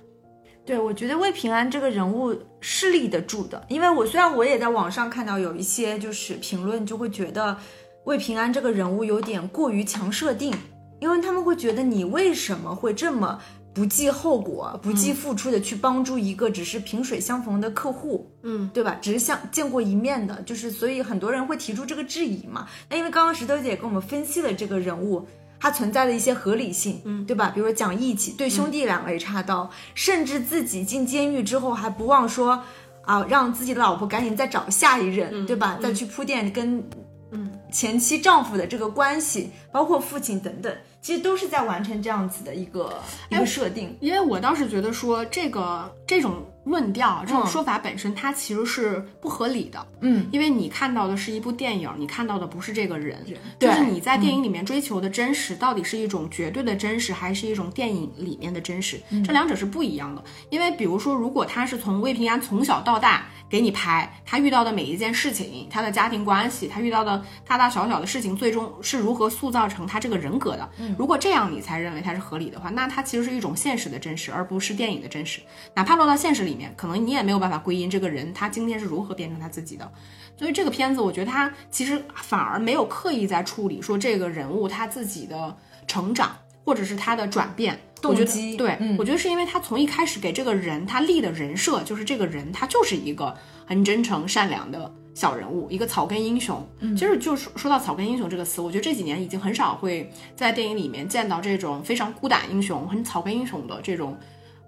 [0.66, 7.56] 对，我觉得魏平安这个人物是立得住的，因为我虽然我也在网上看到有一些就是评论，就会觉得
[8.04, 10.52] 魏平安这个人物有点过于强设定，
[10.98, 13.40] 因为他们会觉得你为什么会这么
[13.72, 18.98] 不计后果、不计付出的去帮助一个只是萍水相逢的客户，嗯，对吧？
[19.00, 22.66] 只是相见过一面的，就是所以很多人会提出这个质疑嘛。
[22.90, 25.24] 那因为刚刚石头姐也跟我们分析了这个人物。
[25.58, 27.50] 它存在的一些合理性，嗯，对吧？
[27.54, 32.62] 比如说讲义气，对兄弟两肋插刀，甚至自己进监狱之后还不忘说，
[33.04, 35.78] 啊，让自己的老婆赶紧再找下一任，对吧？
[35.82, 36.82] 再去铺垫跟，
[37.30, 43.96] 嗯，前妻丈夫的这个关系，包括父亲等等，其实都是在完成这样子的一个一个设定。
[44.00, 46.44] 因为我倒是觉得说这个这种。
[46.66, 49.86] 论调这种说法本身，它其实是不合理的。
[50.00, 53.24] 嗯，因为你看到的是一部电影，你看到的不是这个人。
[53.58, 59.00] 对，就是你在电影里面追求的真实，到底是一种绝对的真实，还是一种电影里面的真实？
[59.24, 60.22] 这两者是不一样的。
[60.50, 70.68] 因为比如说，如果他是从魏平安从小到大给你拍他遇到的每一件事情，他的家庭关系，他遇到的大大小小的事情，最终是如何塑造成他这个人格的。
[70.98, 75.40] 如果这样你才认为它是合理的话，那它其实是一种现实的真实，而不是电影的真实。
[75.74, 76.55] 哪怕落到现实里。
[76.76, 79.90] 可能你也没有办法归因这个人他今天是如何变成他自己的，
[80.36, 88.56] 所以这个片子我觉得他其实反而没有刻意在处理说这个人物他自己的成长或者是他的转变动机。
[88.56, 96.66] 对，我觉得是因为他从一开始给这个人他立的人设就是这个人他就是一个很真诚善良的小人物，一个草根英雄。
[96.80, 104.16] 嗯其实就是说到草根英雄这个词，我觉得这几年已经很少会在电影里面见到这种非常孤胆英雄、很草根英雄的这种。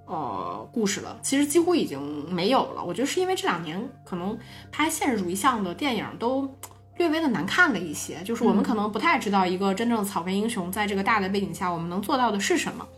[0.09, 2.01] 呃，故事了，其实几乎已经
[2.33, 2.83] 没有了。
[2.83, 4.37] 我觉得是因为这两年可能
[4.73, 6.49] 拍现实主义向的电影都
[6.97, 12.89] 略微的难看了一些，就是我们可能不太知道一个真正的草根英雄在这个大的背景下我们能做到的是什么，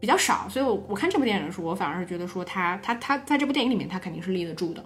[0.00, 0.48] 比较少。
[0.48, 4.84] 所以，我我看这部电影的时候，我反而是觉得说他他他在这部电影里面他肯定是立得住的。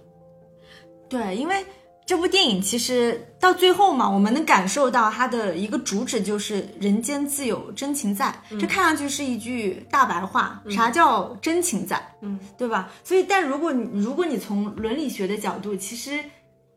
[1.09, 1.65] 对，因为。
[2.05, 8.31] 这部电影其实到最后嘛，我们能感受到它的一个主旨就是“人间自有真情在”。
[8.59, 11.99] 这看上去是一句大白话，啥叫真情在？
[12.21, 12.91] 嗯，对吧？
[13.03, 16.19] 所以，但如果你如果你从伦理学的角度，其实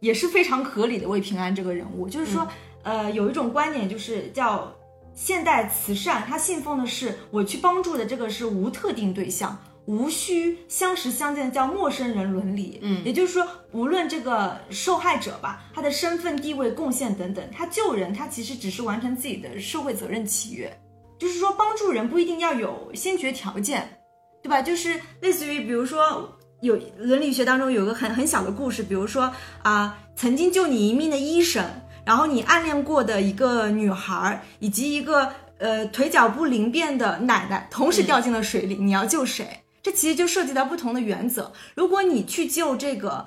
[0.01, 1.07] 也是非常合理的。
[1.07, 2.49] 魏平安这个人物，就是说，
[2.83, 4.73] 呃，有一种观点就是叫
[5.14, 9.59] 现代慈善，他信奉的是我去帮助的这个是无特定对象。
[9.88, 12.79] 无需相识相见，叫陌生人伦理。
[12.83, 20.70] 嗯，也就是说，无论这个受害者吧，他的身份地位、贡献等等，他救人，他其实只是完成自己的社会责任契约。
[21.18, 23.98] 就是说，帮助人不一定要有先决条件，
[24.42, 24.61] 对吧？
[24.61, 31.64] 就是类似于，比如说，有伦理学当中有个很很小的故事，比如说啊，曾经救你一命的医生，
[32.05, 39.62] 然后你暗恋过的一个女孩，以及一个呃腿脚不灵便的奶奶，同时掉进了水里，你要救谁？
[39.88, 41.51] 这其实就涉及到不同的原则。
[41.74, 43.24] 如果你去救这个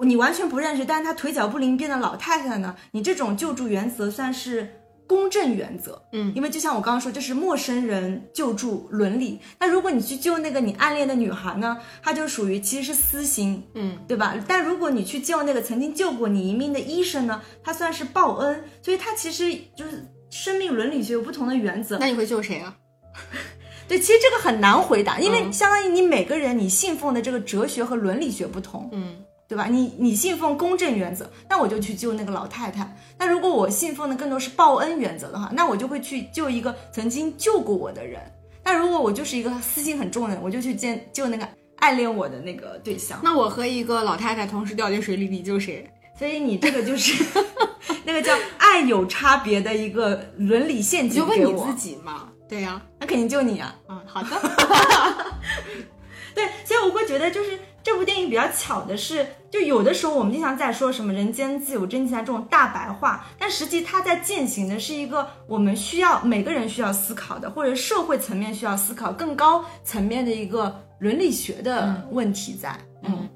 [0.00, 2.74] 你完全不认识，但是他腿脚不灵便的老太太呢？
[2.90, 4.68] 你这种救助原则算是
[5.06, 9.38] 公正原则，嗯，因为就像我刚刚说，这是陌生人救助伦理。
[9.60, 11.78] 那如果你去救那个你暗恋的女孩呢？
[12.02, 14.34] 她就属于其实是私心，嗯，对吧？
[14.48, 17.40] 但如果你去救那个曾经救过你一命的医生呢？
[17.62, 21.96] 他算是报恩，所以他其实就是生命伦理学有不同的原则。
[21.98, 22.76] 那你会救谁啊？
[23.92, 29.66] 对，其实这个很难回答，因为相当于你每个人你信奉的这个哲学和伦理学不同，嗯，对吧？
[29.70, 32.86] 你你信奉公正原则，那我就去救那个老太太；
[33.18, 38.18] 那如果我信奉的更多是报恩原则的话，那我就会去救一个曾经救过我的人。
[38.64, 43.20] 那如果我就是一个私心很重的人，我就去见救那个暗恋我的那个对象。
[43.22, 45.86] 那我和一个老太太同时掉进水里，你救谁？
[46.18, 47.22] 所以你这个就是
[48.04, 51.20] 那个叫爱有差别的一个伦理陷阱。
[51.20, 52.30] 就问你自己嘛。
[52.52, 53.74] 对呀，那肯定就你啊。
[53.88, 54.28] 嗯， 好的。
[56.34, 72.78] 对，所以我会觉得，就是这部电影比较巧的是，就有的时候我们经常在说什么“人间自有真情在”这种大白话，但实际它在践行的是一个我们需要每个人需要思考的，或者社会层面需要思考更高层面的一个伦理学的问题在。
[73.04, 73.26] 嗯，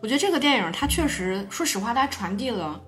[0.00, 2.80] 我觉得这个电影它确实，说实话，它传递了，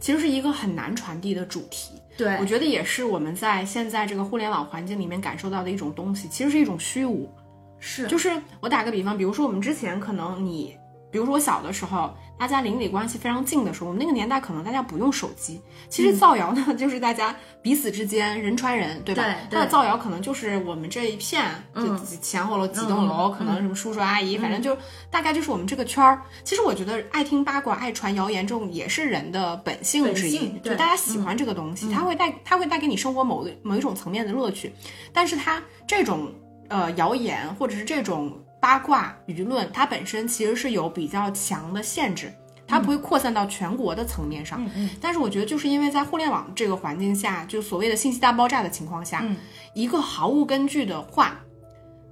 [0.00, 1.92] 其实是一个很难传递的主题。
[2.16, 7.30] 对，我觉得也是我们在现在这个互联网环境里面感受到的一种东西，其实是一种虚无。
[7.78, 8.30] 是，就是
[8.60, 10.76] 我打个比方，比如说我们之前可能你
[11.10, 15.60] 比如说我小的时候，大家邻里关系非常近的时候，我们那个年代可能大家不用手机。
[15.88, 19.22] 其实造谣呢， 就是大家彼此之间人传人，对吧？
[19.22, 21.44] 对对它的造谣可能就是我们这一片，
[21.74, 24.76] 就前后楼几栋楼，嗯可能什么叔叔阿姨，反正就
[25.10, 26.22] 大概就是我们这个圈儿。
[26.44, 34.72] 其实我觉得爱听八卦、爱传谣言这种也是人的本性之一就大家喜欢这个东西，它会带它会带给你生活某个某一种层面的乐趣。
[35.12, 36.32] 但是它这种
[36.68, 42.32] 呃谣言或者是这种八卦舆论，它本身其实是有比较强的限制。
[42.68, 49.26] 它不会扩散到全国的层面上，嗯但是我觉得就是因为在互联网这个环境下，就所谓的信息大爆炸的情况下，
[49.74, 51.40] 一个毫无根据的话，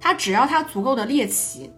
[0.01, 1.71] 它只要它足够的猎奇，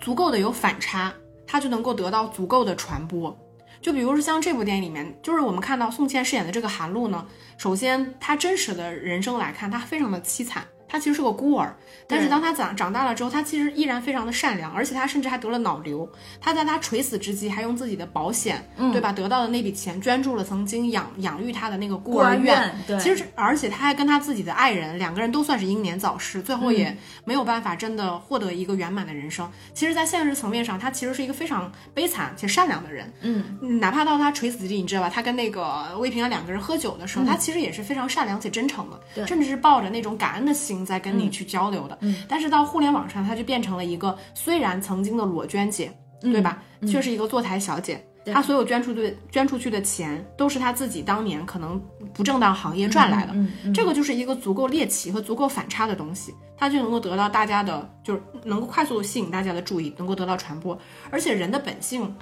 [0.00, 1.14] 足够的有反差，
[1.46, 3.38] 它就能够得到足够的传播。
[3.80, 7.24] 就比如说像这部电影里面，就是我们看到宋茜饰演的这个韩露呢，
[7.58, 10.64] 首先她真实的人生来看，她非常的凄惨。
[10.90, 11.72] 她其实是个孤儿，
[12.08, 16.08] 但是当他长长大了之后，他其实依然非常的善良，而且他甚至还得了脑瘤。
[16.40, 29.48] 他在他垂死之际，还用自己的保险，对吧，得到的那笔钱捐助了曾经养养育他的那个孤孤儿儿院对其实是，而且他还跟他自己的爱人两个人都算是英年早逝，最后也没有办法真的获得一个圆满的人生。
[29.72, 33.12] 其实，在现实层面上，他其实是一个非常悲惨且善良的人。
[33.20, 35.08] 嗯，哪怕到他垂死之际，你知道吧？
[35.08, 41.96] 他跟那个魏平安两个人喝酒的时候，他其实也是非常善良且真诚的，甚至是抱着那种感恩的心在跟你去交流的。
[42.00, 46.62] 嗯，但是到互联网上，他就变成了一个虽然曾经的裸捐姐，对吧？
[46.86, 48.04] 却是一个坐台小姐。
[48.32, 51.80] 他所有捐出去捐出去的钱，都是他自己当年可能
[52.12, 53.34] 不正当行业赚来的。
[53.72, 60.78] 这个就是一个足够猎奇和足够反差的东西，它就能够得到大家的，就是能够快速的吸引大家的注意，能够得到传播。
[61.10, 62.14] 而且人的本性，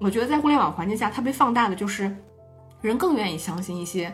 [0.00, 2.14] 我觉得在互联网环境下，它被放大的就是
[2.80, 4.12] 人更愿意相信一些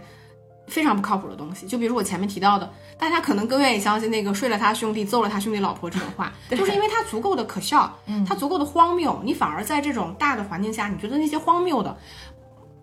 [0.71, 1.67] 非常不靠谱的东西。
[1.67, 11.97] 就比如我前面提到的，大家可能更愿意相信那个睡了他兄弟、揍了他兄弟老婆这种话， 就是因为它足够的可笑，它足够的荒谬，你反而在这种大的环境下，你觉得那些荒谬的。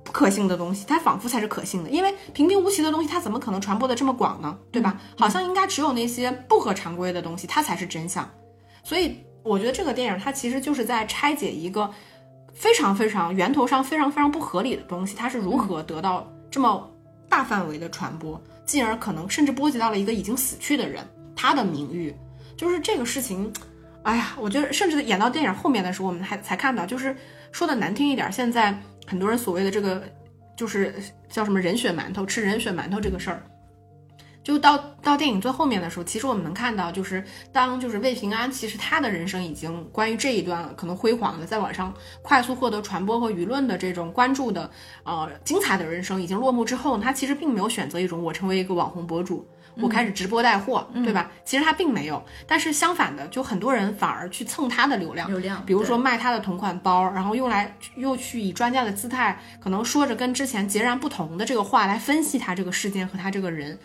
[0.04, 4.58] 不可信的东西，它仿佛才是可信的，因为平平无奇的东西，它怎么可能传播的这么广呢？
[4.72, 4.98] 对吧？
[5.18, 8.26] 好像应该只有那些不合常规的东西，它才是真相。
[8.86, 11.92] 所以我觉得这个电影它其实就是在拆解一个
[12.54, 16.90] 非常非常源头上非常非常不合理的东西，它是如何得到这么
[17.30, 21.06] 大范围的传播，进而可能甚至波及到了一个已经死去的人
[21.36, 22.16] 他的名誉，
[22.56, 23.52] 就是这个事情。
[24.04, 27.16] 哎呀，我觉得甚至演到电影后面的时候，我们还才看到，就是
[27.52, 28.74] 说的难听一点，现在
[29.06, 30.02] 很多人所谓的这个
[30.56, 30.96] 就是
[31.30, 33.44] 叫什么人血馒头，吃人血馒头这个事儿。
[34.48, 37.22] 就到到电影最后面的时候，其实我们能看到，就是
[37.52, 44.72] 当就是魏平安，其实他的人生已经关于这一段可能辉煌的，在网上快速获得传播和舆论的这种关注的，
[45.04, 49.46] 呃，精彩的人生已经落幕之后，他其实并没有选择一种我成为一个网红博主，
[49.82, 51.30] 我开始直播带货，对吧？
[51.44, 63.78] 其实他并没有，但是相反的，就很多人反而去蹭他的流量，流量比如说卖他的同款包，然后用来又去以专家的姿态，可能说着跟之前截然不同的这个话来分析他这个事件和他这个人。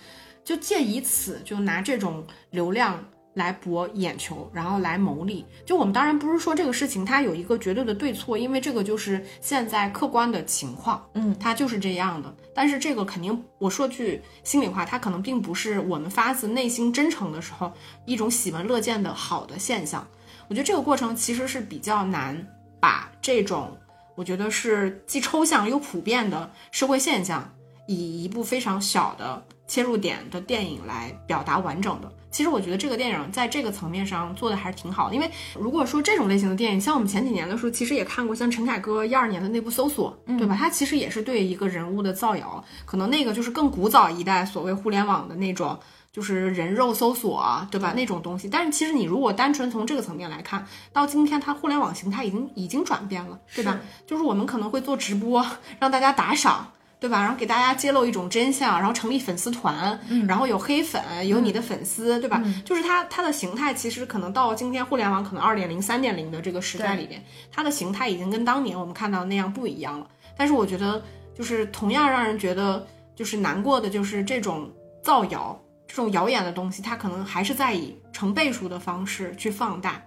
[0.45, 3.03] 就借以此就拿这种流量
[3.35, 5.47] 来博眼球，然后来牟利。
[5.65, 12.35] 就我们当然不是说这个事情它有一个绝对的对错，因为这个就是现在客观的情况，嗯，它就是这样的。
[12.55, 17.73] 但是这个肯定，我说句心里话，它可能并不是我们发自内心真诚的时候
[18.05, 20.07] 一种喜闻乐见的好的现象。
[20.49, 22.47] 我觉得这个过程其实是比较难
[22.79, 23.75] 把这种
[24.15, 27.51] 我觉得是既抽象又普遍的社会现象，
[27.87, 29.43] 以一部非常小的
[29.73, 32.13] 切入点的电影来表达完整的。
[32.31, 40.55] 其实我觉得这个电影在这个层面上做的还是挺好的，因为如果说这种类型的电影，像我们前几年的时候，其实也看过像陈凯歌一二年的那部《搜索》，对吧？
[40.59, 45.79] 它其实也是对一个人物的造谣，可能那个就是更古早一代所谓互联网的那种。
[46.13, 47.95] 就是人肉搜索啊，对吧？
[47.97, 50.63] 那种东西，但是其实你如果单纯从这个层面来看，
[50.93, 53.81] 到今天它互联网形态已经已经转变了，对吧？
[54.07, 55.43] 就是我们可能会做直播，
[55.81, 56.71] 让大家打赏，
[57.03, 57.21] 对吧？
[57.21, 59.99] 然后给大家揭露一种真相，然后成立粉丝团，
[60.29, 62.41] 然后有黑粉，有你的粉丝，对吧？
[62.65, 70.07] 就是它它的形态其实可能到今天互联网可能二点零、三点零的这个时代里边，它的形态已经跟当年我们看到那样不一样了。
[70.37, 71.03] 但是我觉得，
[71.35, 72.87] 就是同样让人觉得
[73.17, 74.71] 就是难过的，就是这种
[75.03, 75.61] 造谣。
[75.89, 80.03] 这种谣言的东西，它可能还是在以成倍数的方式去放大，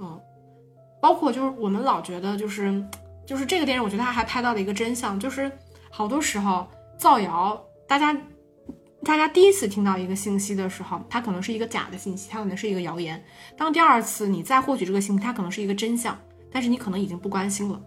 [0.00, 0.18] 嗯，
[0.98, 2.82] 包括就是我们老觉得就是
[3.26, 5.52] 就是这个电影，我觉得它还拍到了一个真相，就是
[5.96, 6.66] 好多时候
[6.98, 8.14] 造谣，大家
[9.02, 13.18] 大家第一次听到一个信息的时候，它可能是一个假的信息，它可能是一个谣言；
[13.56, 16.14] 当第二次你再获取这个信息，它可能是一个真相，
[16.52, 17.80] 但是你可能已经不关心了。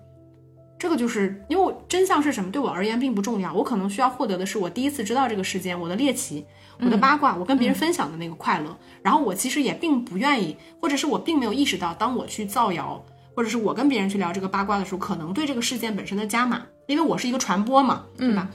[0.79, 6.43] 这个就是因为我真相是什么对我而言并不重要，我可能需要获得的是我第一次知道这个事件，我的猎奇。
[6.79, 13.05] 我的八卦，我跟别人分享的那个快乐，然后我其实也并不愿意，或者是我并没有意识到，当我去造谣
[13.39, 18.49] 或或者是我跟别人去聊这个八卦的时候，可能对这个事件本身的加码，因为我是一个传播嘛，对吧？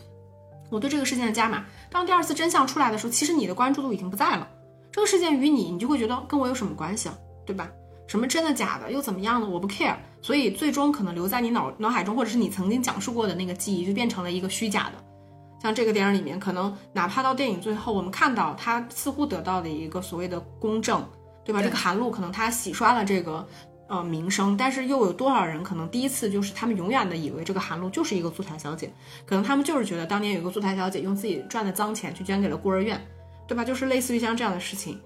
[0.71, 4.47] 我对这个事件的加码，当第二次真相出来的时候，其实你的关注度已经不在了。
[4.93, 7.17] 这个事件与你，你就会觉得跟我有什么关系啊，
[7.47, 7.71] 对吧？
[8.07, 9.49] 什么真的假的又怎么样呢？
[9.49, 9.97] 我不 care。
[10.21, 15.03] 所以最终可能留在你脑脑海中，或者是你曾经讲述过的那个记忆，就变成了一个虚假的。
[15.63, 21.03] 像这个电影里面，可能哪怕到电影最后，我们看到他似乎得到了一个所谓的公正，
[21.43, 21.61] 对吧？
[21.61, 23.49] 对这个韩露可能他洗刷了这个
[23.97, 28.93] 呃名声，但是又有多少人可能第一次就是他们永远的以为这个韩露就是一个坐台小姐，
[29.25, 33.01] 可能他们就是觉得当年有一个坐台小姐用自己赚的脏钱去捐给了孤儿院，
[33.47, 33.65] 对吧？
[33.65, 35.01] 就是类似于像这样的事情。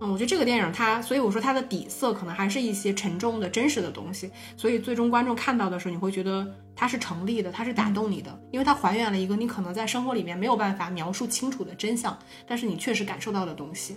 [0.00, 12.16] 嗯，我觉得这个电影它，所以我说它的底色可能还是一些沉重的、真实的东西，所以最终观众看到的时候，你会觉得它是成立的，它是打动你的，因为它还原了一个你可能在生活里面没有办法描述清楚的真相，
[12.46, 13.96] 但是你确实感受到的东西。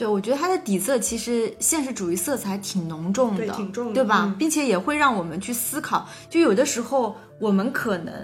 [0.00, 4.22] 对，我觉得它的底色其实现实主义色彩挺浓重的，对挺重的对吧？
[4.24, 8.14] 嗯并且也会让我们去思考，就有的时候我们可能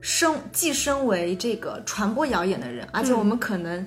[0.00, 3.86] 身既身为这个传播谣言的人，而且我们可能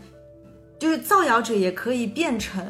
[0.78, 2.64] 就是造谣者，也可以变成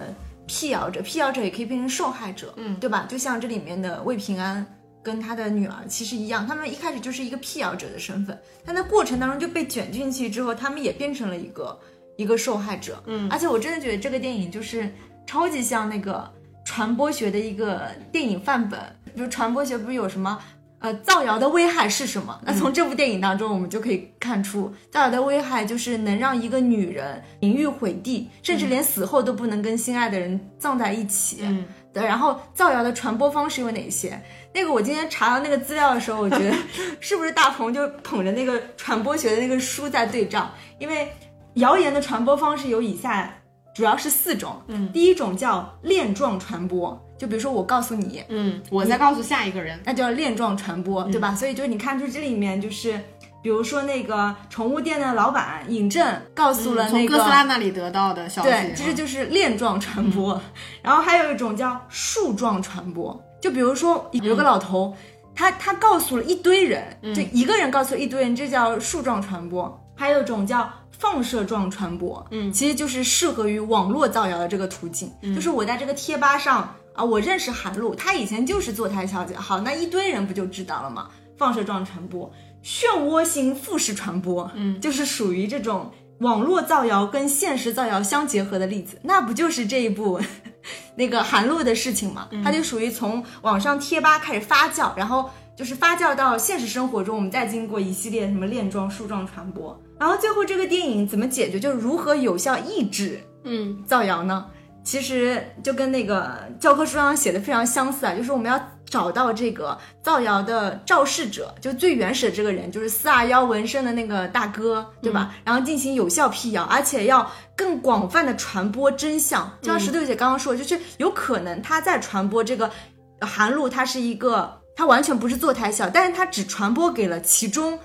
[0.47, 3.05] 辟谣者，辟谣者也可以变成受害者，嗯对吧？
[3.09, 4.65] 就像这里面的魏平安。
[5.01, 11.79] 跟他的女儿其实一样，他们一开始就是一个辟谣者的身份，但在过程当中就被卷进去之后，他们也变成了一个
[12.19, 13.01] 一个受害者。
[13.07, 14.93] 嗯而且我真的觉得这个电影就是
[15.25, 16.29] 超级像那个
[16.65, 18.79] 传播学的一个电影范本。
[19.15, 20.37] 比如传播学不是有什么
[20.79, 22.39] 呃造谣的危害是什么？
[22.43, 31.39] 那从这部电影当中，我们就可以看出，造谣的危害就是能让一个女人名誉毁地，甚至连死后都不能跟心爱的人葬在一起。
[31.41, 34.21] 嗯，对，然后造谣的传播方式有哪些？
[34.53, 36.55] 那个我今天查到那个资料的时候，我觉得
[36.99, 40.49] 是不是大鹏就捧着那个传播学的那个书在对照？
[40.79, 41.11] 因为
[41.59, 43.31] 谣言的传播方式有以下，
[43.73, 44.61] 主要是四种。
[44.67, 51.33] 嗯第一种叫链状传播，就比如说我告诉你，嗯，我再告诉下一个人，那叫链状传播，对吧？
[51.35, 52.99] 所以就是你看就这里面就是。
[53.41, 60.37] 比如说那个宠物店的老板尹正告诉了那个、从哥斯拉那里得到的消息，对，这就是链状传播。
[60.81, 64.93] 然后还有一种叫树状传播，就比如说有个老头，
[65.33, 66.83] 他他告诉了一堆人，
[67.15, 69.73] 就一个人告诉一堆人，这叫树状传播。
[69.95, 70.69] 还有一种叫
[70.99, 72.53] 放射状传播，嗯。
[72.53, 81.09] 其实就是适合于网络造谣的这个途径，就是我在这个贴吧上啊，我认识韩露，她以前就是坐台小姐，好，那一堆人不就知道了吗？
[81.37, 82.29] 放射状传播，
[82.63, 85.89] 漩涡型复式传播，嗯，就是属于这种
[86.19, 90.19] 网络造谣跟现实造谣相结合的例子，那不就是这一部
[90.95, 92.27] 那个韩露的事情嘛？
[92.43, 101.59] 它就属于从网上贴吧开始发酵，然后就是发酵到现实生活中，我们再经过一系列什么链状、树状传播，然后最后这个电影怎么解决？
[101.59, 104.45] 就是如何有效抑制嗯造谣呢？
[104.83, 115.35] 其实就跟那个教科书上写的非常相似啊，就是我们要找到这个造谣的肇事者，就最原始的这个人，就是四二幺纹身的那个大哥，对吧？
[115.43, 119.51] 然后进行有效辟谣，而且要更广泛的传播真相。
[119.61, 122.71] 就像石头姐刚刚说的，就是有可能他在传播这个
[123.19, 127.77] 呃韩露，他是一个，他完全不是坐台小，但是他只传播给了其中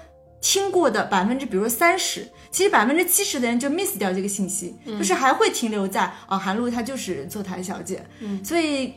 [0.45, 8.45] 听过的百分之，比如说三十，其实百分之七十的人就 miss 掉这个信息，就是还会停留在哦，韩露她就是坐台小姐，嗯。
[8.45, 8.93] 所以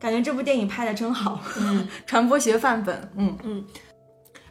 [0.00, 3.38] 感觉这部电影拍的真好，嗯， 传播学范本，嗯。
[3.44, 3.64] 嗯。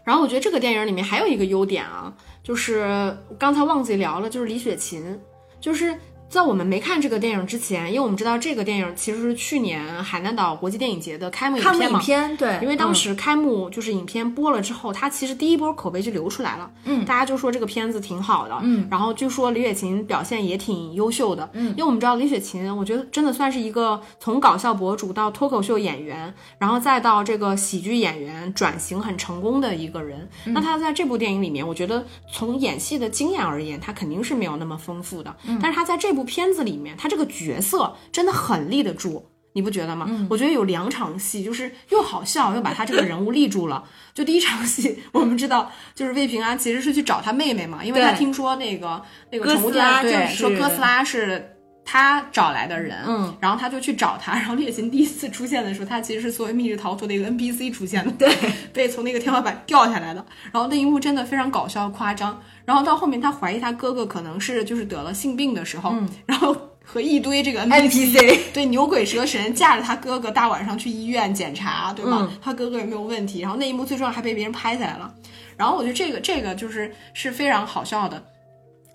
[0.05, 5.19] 然后我觉得这个电影里面还有一个优点啊，就是刚才忘记聊了，就是李雪琴，
[5.59, 5.93] 就是
[6.30, 11.99] 在我们没看这个电影之前，因为我们知道这个电影其实是去年海南岛国际电影节的开幕影片嘛。
[11.99, 30.30] 影片，对，因为当嗯时开幕就是影片播了之后，它其实第一波口碑就流出来了，嗯大家就说这个片子挺好的，嗯，然后据说李雪琴表现也挺优秀的，嗯，因为我们知道李雪琴，我觉得真的算是一个从搞笑博主到脱口秀演员，然后再到这个喜剧演员转型很成功的一个人。
[30.45, 39.30] 嗯那他在这部电影里面，我觉得从演戏的经验而言，他肯定是没有那么丰富的，嗯但是他在这部片子里面，他这个角色真的很立得住。
[39.53, 40.05] 你不觉得吗？
[40.07, 43.84] 嗯我觉得有两场戏，就是又好笑，又把他这个人物立住了。
[44.13, 49.01] 就第一场戏， 我们知道，就是魏平安其实是去找他妹妹嘛，因为他听说那个
[49.32, 51.57] 那个哥宠物斯拉店对、就是说哥斯拉是
[51.91, 54.33] 他找来的人，嗯，然后他就去找他。
[54.37, 58.31] 然后猎琴第一次出现的时候，他其实是作为密室逃脱的一个 NPC 出现的，对，
[58.71, 60.23] 被从那个天花板掉下来的。
[60.51, 62.39] 然后那一幕真的非常搞笑夸张。
[62.63, 65.95] 然后到后面，他怀疑他哥哥可能是就是得了性病的时候，
[66.27, 72.19] 然后和一堆这个 NPC 对牛鬼蛇神架着他哥哥大晚上去医院检查，对吧？
[72.21, 73.41] 嗯他哥哥有没有问题？
[73.41, 75.11] 然后那一幕最重要还被别人拍下来了。
[75.57, 78.23] 然后我觉得这个这个就是是非常好笑的。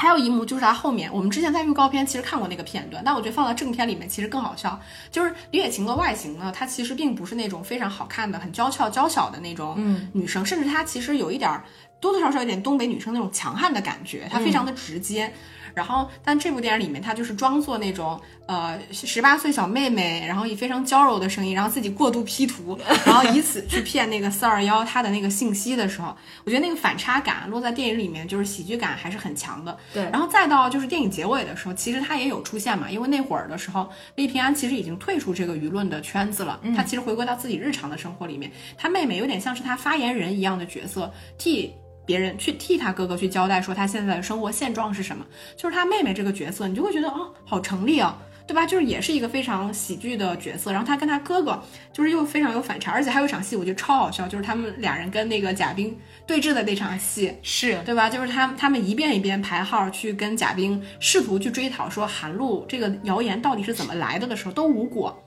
[0.04, 4.78] 还有一幕就是他后面，我们之前在预告片其实看过那个片段，但我觉得放到正片里面其实更好笑。
[5.10, 9.76] 就是李雪琴的外形呢，她其实并不是那种非常好看的、很娇俏娇小的那种
[10.12, 11.64] 女生，甚至她其实有一点儿
[12.00, 15.32] 多多少少有点东北女生那种强悍的感觉，她非常的直接。
[15.74, 29.76] 然后，但这部电影里面，她就是装作那种呃十八岁小妹妹，然后以非常娇柔的声音，然后自己过度 P 图，然后以此去骗那个四二幺他的那个信息的时候，我觉得那个反差感落在电影里面，就是喜剧感还是很强的。
[29.92, 41.74] 对然后再到就是电影结尾的时候，其实她也有出现嘛，因为那会儿的时候，魏平安其实已经退出这个舆论的圈子了，她其实回归到自己日常的生活里面，她妹妹有点像是她发言人一样的角色，替。
[42.06, 45.24] 别人去替他哥哥去交代说他现在的生活现状是什么，
[45.56, 48.66] 就是他妹妹这个角色，你就会觉得哦，好成立啊，对吧？
[48.66, 55.96] 就是也是一个非常喜剧的角色，然后他跟他哥哥就是又非常有反差，而且还有一场戏我觉得超好笑，就是他们俩人跟那个贾冰
[56.26, 58.10] 对峙的那场戏，是对吧？
[58.10, 65.23] 就是他他们一遍一遍排号去跟贾冰试图去追讨说韩露这个谣言到底是怎么来的的时候都无果。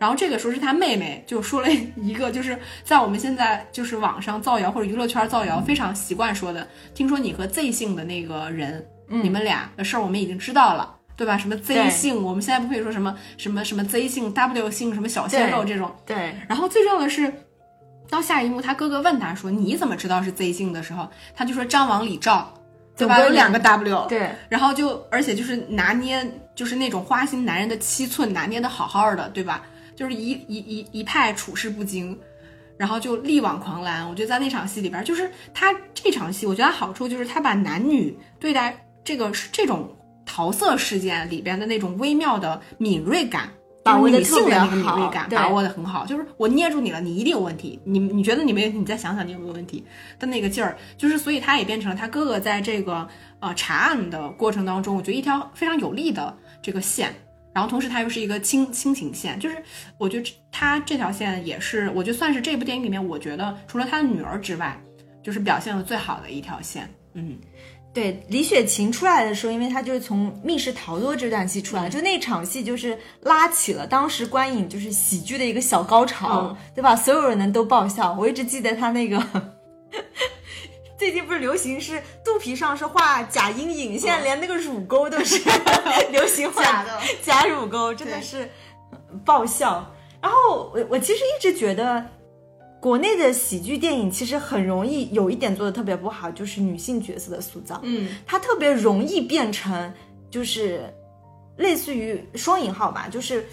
[0.00, 11.36] 然后这个时候是他妹妹就说了 一个，就是在我们现在就是网上造谣或者娱乐圈造谣非常习惯说的，听说你和 Z 姓的那个人，你们俩的事儿我们已经知道了，对吧？
[11.36, 17.30] 什么 Z 对姓，我们现在不可以说什么什么什么 Z 姓、W 姓、什么小鲜肉这种，对，然后最重要的是，
[18.08, 22.52] 到下一幕，他哥哥问他说：“你怎么知道是 Z 姓的时候？”他就说：“张王李赵，
[22.96, 23.20] 对吧？
[23.20, 26.26] 有两个 W。”对，然后就而且就是拿捏，
[26.56, 29.62] 就是那种花心男人的七寸拿捏的好好的，对吧？
[30.00, 32.18] 就是一一一一派处事不惊，
[32.78, 34.08] 然后就力挽狂澜。
[34.08, 39.94] 我觉得在那场戏里边，就是他这场戏，我觉得好处就是他把男女对待这个这种
[40.24, 43.50] 桃色事件里边的那种微妙的敏锐感。
[43.82, 47.78] 把握的那个特别好敏锐感把握的很好，就是我捏住你了，你一定有问题。
[47.84, 49.84] 你你觉得你没问题，你再想想你有没有问题
[50.18, 53.06] 的那个劲儿，就是所以他也变成了他哥哥在这个
[53.40, 57.14] 呃查案的过程当中，我觉得一条非常有利的这个线。
[57.52, 59.56] 然后同时他又是一个亲亲情线，就是
[59.98, 64.80] 我觉得这他这条线也是，我觉得算是这部电影里面，我觉得除了他的女儿之外，
[65.22, 66.88] 就是表现的最好的一条线。
[67.14, 67.36] 嗯，
[67.92, 76.94] 对，李雪琴出来的时候，因为她就是从密室逃脱这段戏出来，嗯就那场戏就是拉起了当时观影就是喜剧的一个小高潮，嗯对吧？
[76.94, 78.12] 所有人呢都爆笑。
[78.12, 79.20] 我一直记得她那个。
[81.00, 85.40] 最近不是流行是肚皮上是画假阴影，现在连那个乳沟都是
[86.12, 88.46] 流行画假的假乳沟，真的是
[89.24, 89.90] 爆笑。
[90.20, 92.04] 然后我我其实一直觉得，
[92.82, 97.80] 国内的喜剧电影其实很容易有一点做的特别不好，就是女性角色的塑造。
[97.82, 99.90] 嗯，它特别容易变成
[100.30, 100.82] 就是
[101.56, 103.48] 类似于双引号吧，就是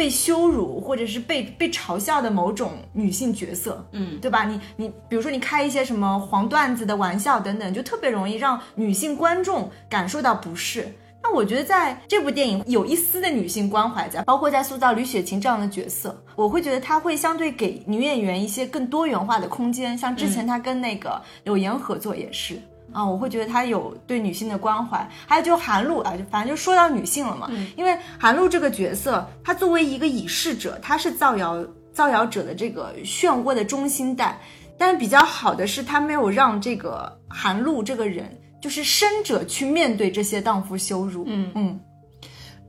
[0.00, 4.46] 被羞辱或者是被被嘲笑的某种女性角色，嗯，对吧？
[4.46, 10.90] 你你比如说你开一些什么黄段子的玩笑等等，就特别容易让女性观众感受到不适。
[11.22, 19.98] 那我觉得在这部电影有一丝的女性关怀在，包括在塑造吕雪琴这样的角色，我会觉得她会相对给女演员一些更多元化的空间。
[19.98, 22.58] 像之前她跟那个柳岩合作也是。
[22.92, 34.38] 啊，我会觉得他有对女性的关怀，还有就韩露啊，就反正就说到女性了嘛，因为韩露这个角色，她作为一个以示者，她是造谣造谣者的这个漩涡的中心带，
[34.78, 38.30] 但是比较好的是，她没有让这个韩露这个人，
[38.60, 41.50] 就是生者去面对这些荡妇羞辱，嗯。
[41.54, 41.80] 嗯，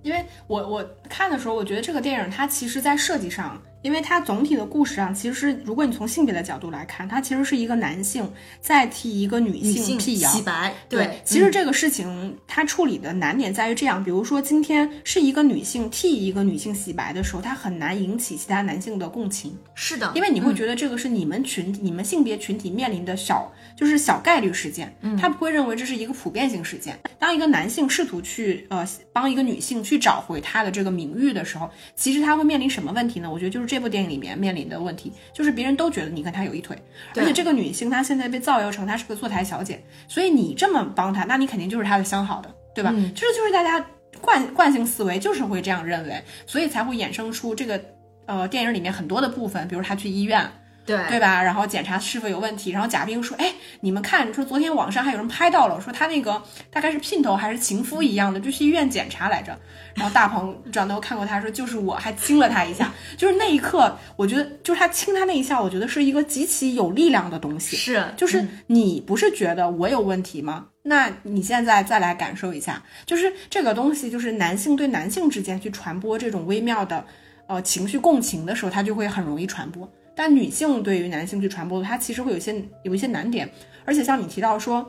[0.04, 10.30] 因为我我看的时候，我觉得这个电影它其实在设计上，因为它总体的故事上，其实是如果你从性别的角度来看，它其实是一个男性在替一个女女性辟谣。
[10.32, 26.98] 洗白，对，其实嗯这个事情它处理的难点在于这样，比如说今天是一个女性替一个女性洗白的时候，它很难引起其他男性的共情，是的，因为你会觉得这个是你们群体、你们性别群体面临的小，就是小概率事件，他不会认为这是一个普遍性事件。
[27.18, 33.30] 当一个男性试图去呃帮一个女性去找回她的这个名誉的时候，其实他会面临什么问题呢？
[33.30, 36.78] 我觉得就是这部电影里面面临的问题，就是别人都觉得你跟他有一腿，
[37.16, 42.92] 而且这个女性她现在被造谣成她是个坐台小姐，所以你这么帮她，那你肯定就是她的相好的，对吧？
[43.16, 43.86] 这就是大家
[44.20, 47.80] 惯惯性思维就是会这样认为，所以才会衍生出这个
[48.26, 50.50] 呃电影里面很多的部分，比如他去医院。
[50.86, 51.44] 对对吧？
[51.44, 59.58] 然后检查是否有问题，然后贾冰说：“哎，你们看，说昨天网上还有人拍到了，说他那个大概是姘头还是情夫一样的，就去医院检查来着。”
[59.94, 67.76] 然后大鹏转头看过他说：“就是我，还亲了他一下。”就是那一刻，我觉得就是他亲他那一下，我觉得是一个极其有力量的东西。
[67.76, 70.68] 是就是你不是觉得我有问题吗？
[70.84, 77.06] 那你现在再来感受一下，就是这个东西，就是男性对男性之间去传播这种微妙的
[77.46, 79.88] 呃情绪共情的时候，它就会很容易传播。
[80.24, 83.50] 但女性对于男性去传播，它其实会有一些有一些难点，
[83.86, 84.88] 而且像你提到说，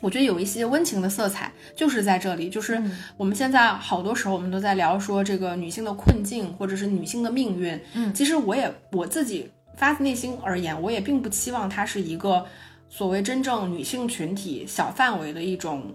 [0.00, 2.80] 我觉得有一些温情的色彩，就是在这里，就是
[3.16, 7.76] 我们现在好多时候我们都在聊说这个女性的困境，或者是女性的命运。
[7.94, 12.46] 嗯，其实我也我自己发自内心而言，我也并不期望它是一个
[12.88, 15.92] 所谓真正女性群体小范围的一种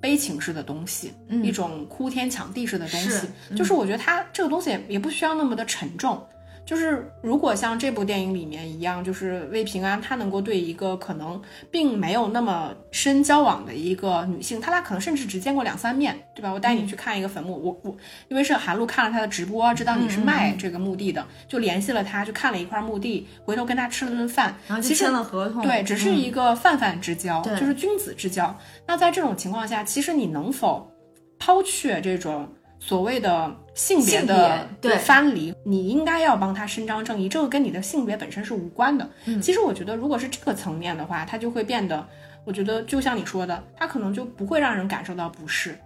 [0.00, 1.12] 悲情式的东西，
[1.42, 3.10] 一种哭天抢地式的东西。
[3.10, 6.24] 是就是我觉得它这个东西也也不需要那么的沉重。
[6.64, 11.40] 就是如果像这部电影里面一样，就是魏平安她能够对一个可能
[11.70, 16.50] 并没有那么深交往的一个女性，他俩可能甚至只见过两三面，对吧？
[16.50, 17.96] 我带你去看一个坟墓，我我
[18.28, 25.62] 因为是韩露看了他的直播，知道你是卖这个墓地的，就联系了他，去看了一块墓地，回头跟他吃了顿饭，然后就签了合同。
[25.62, 28.56] 对，只是一个泛泛之交，就是君子之交。
[28.86, 30.90] 那在这种情况下，其实你能否
[31.38, 32.48] 抛却这种
[32.78, 39.08] 所谓的性别性的别对藩篱，你应该要帮他伸张正义，这个跟你的性别本身是无关的。
[39.26, 42.06] 嗯其实我觉得，如果是这个层面的话，它就会变得，
[42.44, 45.78] 我觉得就像你说的，它可能就不会让人感受到不适。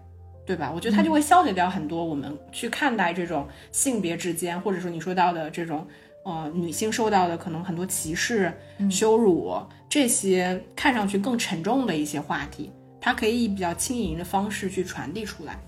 [0.46, 0.72] 对吧？
[0.74, 5.86] 我觉得它就会消解掉很多我们去看待这种性别之间，或者说你说到的这种
[6.24, 8.50] 呃女性受到的可能很多歧视、
[8.90, 9.54] 羞辱
[9.90, 15.60] 这些看上去更沉重的一些话题，它可以以比较轻盈的方式去传递出来。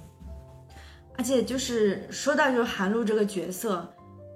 [1.21, 3.87] 而且就是说到就是韩露这个角色，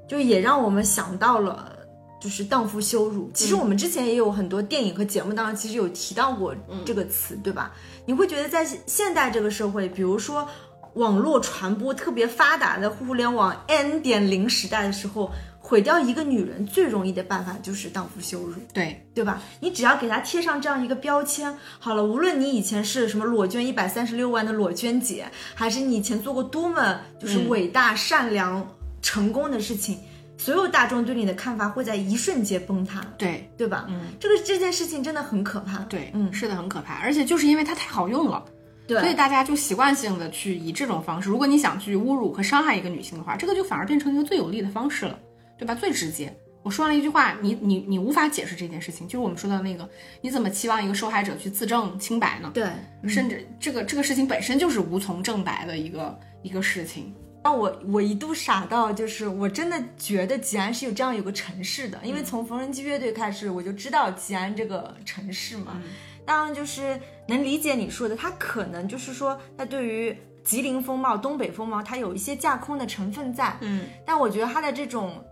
[0.07, 1.73] 就也让我们想到了。
[2.21, 6.55] 就是荡妇羞辱，其实我们之前也有很多电影和节目当中，其实有提到过
[6.85, 7.73] 这个词，对吧？
[8.07, 10.47] 你会觉得在现代这个社会，比如说
[10.95, 15.31] 网络传播特别发达的互联网 N 点零时代的时候，
[15.67, 18.55] 毁掉一个女人最容易的办法就是荡妇羞辱。
[18.75, 19.43] 对，对吧？
[19.61, 28.65] 你只要给她贴上这样一个标签，好了，无论你以前是什么裸捐一百三十六万的裸捐姐，还是你以前做过多么就是伟大、善良、
[29.01, 29.99] 成功的事情，
[30.37, 33.87] 所有大众对你的看法会在一瞬间崩塌，对，对吧？
[33.89, 35.79] 嗯，这个这件事情真的很可怕。
[35.85, 38.45] 对，嗯是的，很可怕，而且就是因为它太好用了。
[38.87, 45.19] 对，所以大家就习惯性的去以这种方式，如果你想去侮辱和伤害一个女性的话，这个就反而变成一个最有利的方式了，
[45.59, 45.75] 对吧？
[45.75, 46.35] 最直接。
[46.63, 49.87] 我说完了一句话，你你你无法解释这件事情，就是我们说的那个，
[50.23, 52.51] 你怎么期望一个受害者去自证清白呢？
[52.55, 52.67] 对，
[53.07, 57.15] 甚至这个这个事情本身就是无从证白的一个一个事情。
[57.43, 65.79] 那我我一度傻到，就是我真的觉得吉安是有这样有个城市的，因为从缝纫机乐队开始，我就知道吉安这个城市嘛。
[66.25, 66.99] 当然就是
[67.29, 73.55] 能理解你说的，它可能就是说，它对于吉林风貌、东北风貌，它有一些架空的成分在。
[73.61, 75.23] 嗯，但我觉得它的这种，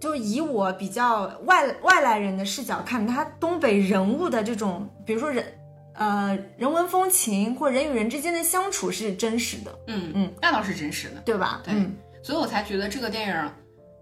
[0.00, 5.44] 就以我比较外外来人的视角看，他东北人物的这种，比如说人。
[5.92, 11.20] 呃，人文风情或人与人之间的相处是真实的，嗯嗯，那倒是真实的。
[11.26, 11.60] 对吧？
[11.62, 13.50] 对嗯所以我才觉得这个电影，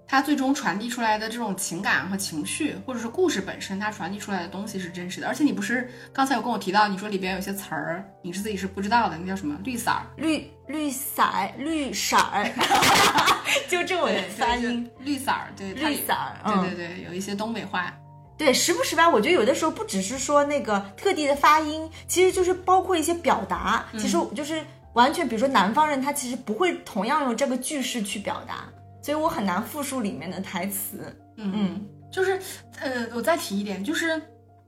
[0.09, 5.28] 它最终传递出来的这种情感和情绪，或者是故事本身，它传递出来的东西是真实的。
[5.28, 10.06] 而且你不是刚才有跟我提到，你说里边有些词儿，你是自己是不知道的，那叫什么绿色儿？
[10.16, 12.50] 绿绿色儿绿色儿，
[13.68, 14.90] 纠正我的发音。
[15.00, 17.94] 绿色儿，对，绿色儿嗯对对对，有一些东北话。
[18.38, 28.64] 对，时不时吧，我觉得有的时候不只是说那个特地的发音，其实就是包括一些表达，其实就是完全，比如说南方人他其实不会同样用这个句式去表达，
[29.09, 30.98] 所以我很难复述里面的台词。
[31.38, 32.38] 嗯，嗯就是，
[32.78, 34.20] 呃，我再提一点，就是，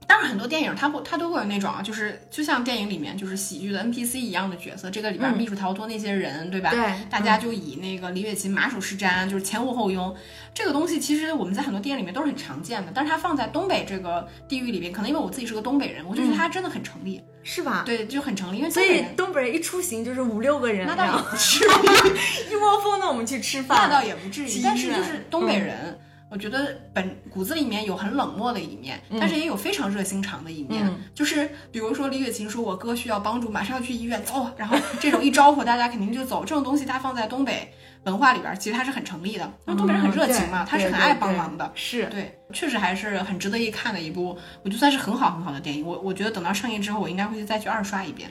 [0.07, 6.69] 当然很多电影它会它都会有那种啊，就是就像电影里面就是喜剧的 NPC 一样的角色，这个里边嗯秘书逃脱那些人，对吧？
[6.71, 10.13] 对大家就以那个李雪琴马首是瞻，就是前呼后拥。
[10.53, 17.21] 这个东西其实我们在很多电影里面都是很常见的，但是它放在东北这个地域里边，可能因为我自己是个东北人，我就觉得它真的很成立。
[17.43, 17.81] 是吧？
[17.85, 22.51] 对，就很成立，因为所以东北人东北人一出行就是五六个人， 那倒也不至于。
[22.51, 23.99] 一窝蜂的我们去吃饭那。
[23.99, 25.99] 倒也不至于，但是就是东北人，
[26.31, 30.87] 我觉得本骨子里面有很冷漠的一面，但是也有非常热心肠的一面。
[30.87, 37.73] 嗯就是比如说李雪琴说我哥需要帮助，马上要去医院，走，然后这种一招呼大家肯定就走，这种东西它放在东北
[38.05, 41.69] 文化里边，其实它是很成立的，因为东北人很热情嘛，嗯他是很爱帮忙的。
[41.75, 45.85] 是对，确实还是很值得一看的一部，我就算是很好很好的电影。
[45.85, 48.29] 我我觉得等到上映之后，我应该会再去二刷一遍。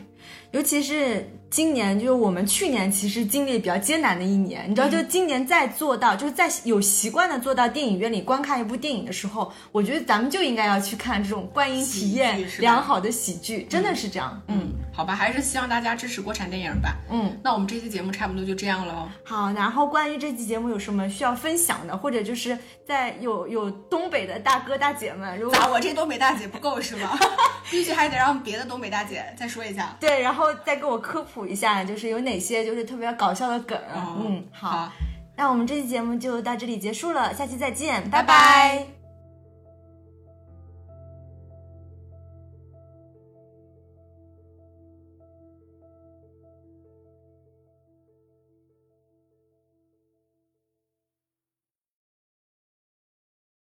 [0.52, 14.40] 尤其是今年，就是我们去年其实经历比较艰难的一年，你知道，嗯就今年再做到，就是在有习惯的做到电影院里观看一部电影的时候，我觉得咱们就应该要去看这种观影体验良好的喜剧，真的是这样。
[14.48, 16.94] 嗯好吧，还是希望大家支持国产电影吧。
[17.10, 19.08] 嗯，那我们这期节目差不多就这样了哦。
[19.24, 19.50] 好。
[19.52, 27.16] 然后关于这期节目有什么需要分享的，或者就是在有有东北的大哥大姐们，如果咋，我这东北大姐不够是吗？
[27.70, 29.96] 必须还得让别的东北大姐再说一下。
[30.00, 33.78] 对，然后再给我科普一下，就是有哪些就是特别搞笑的梗。
[33.94, 34.68] 哦嗯，好。
[34.70, 34.92] 好
[35.36, 38.99] 那我们这期节目就到这里结束了，下期再见，拜拜拜拜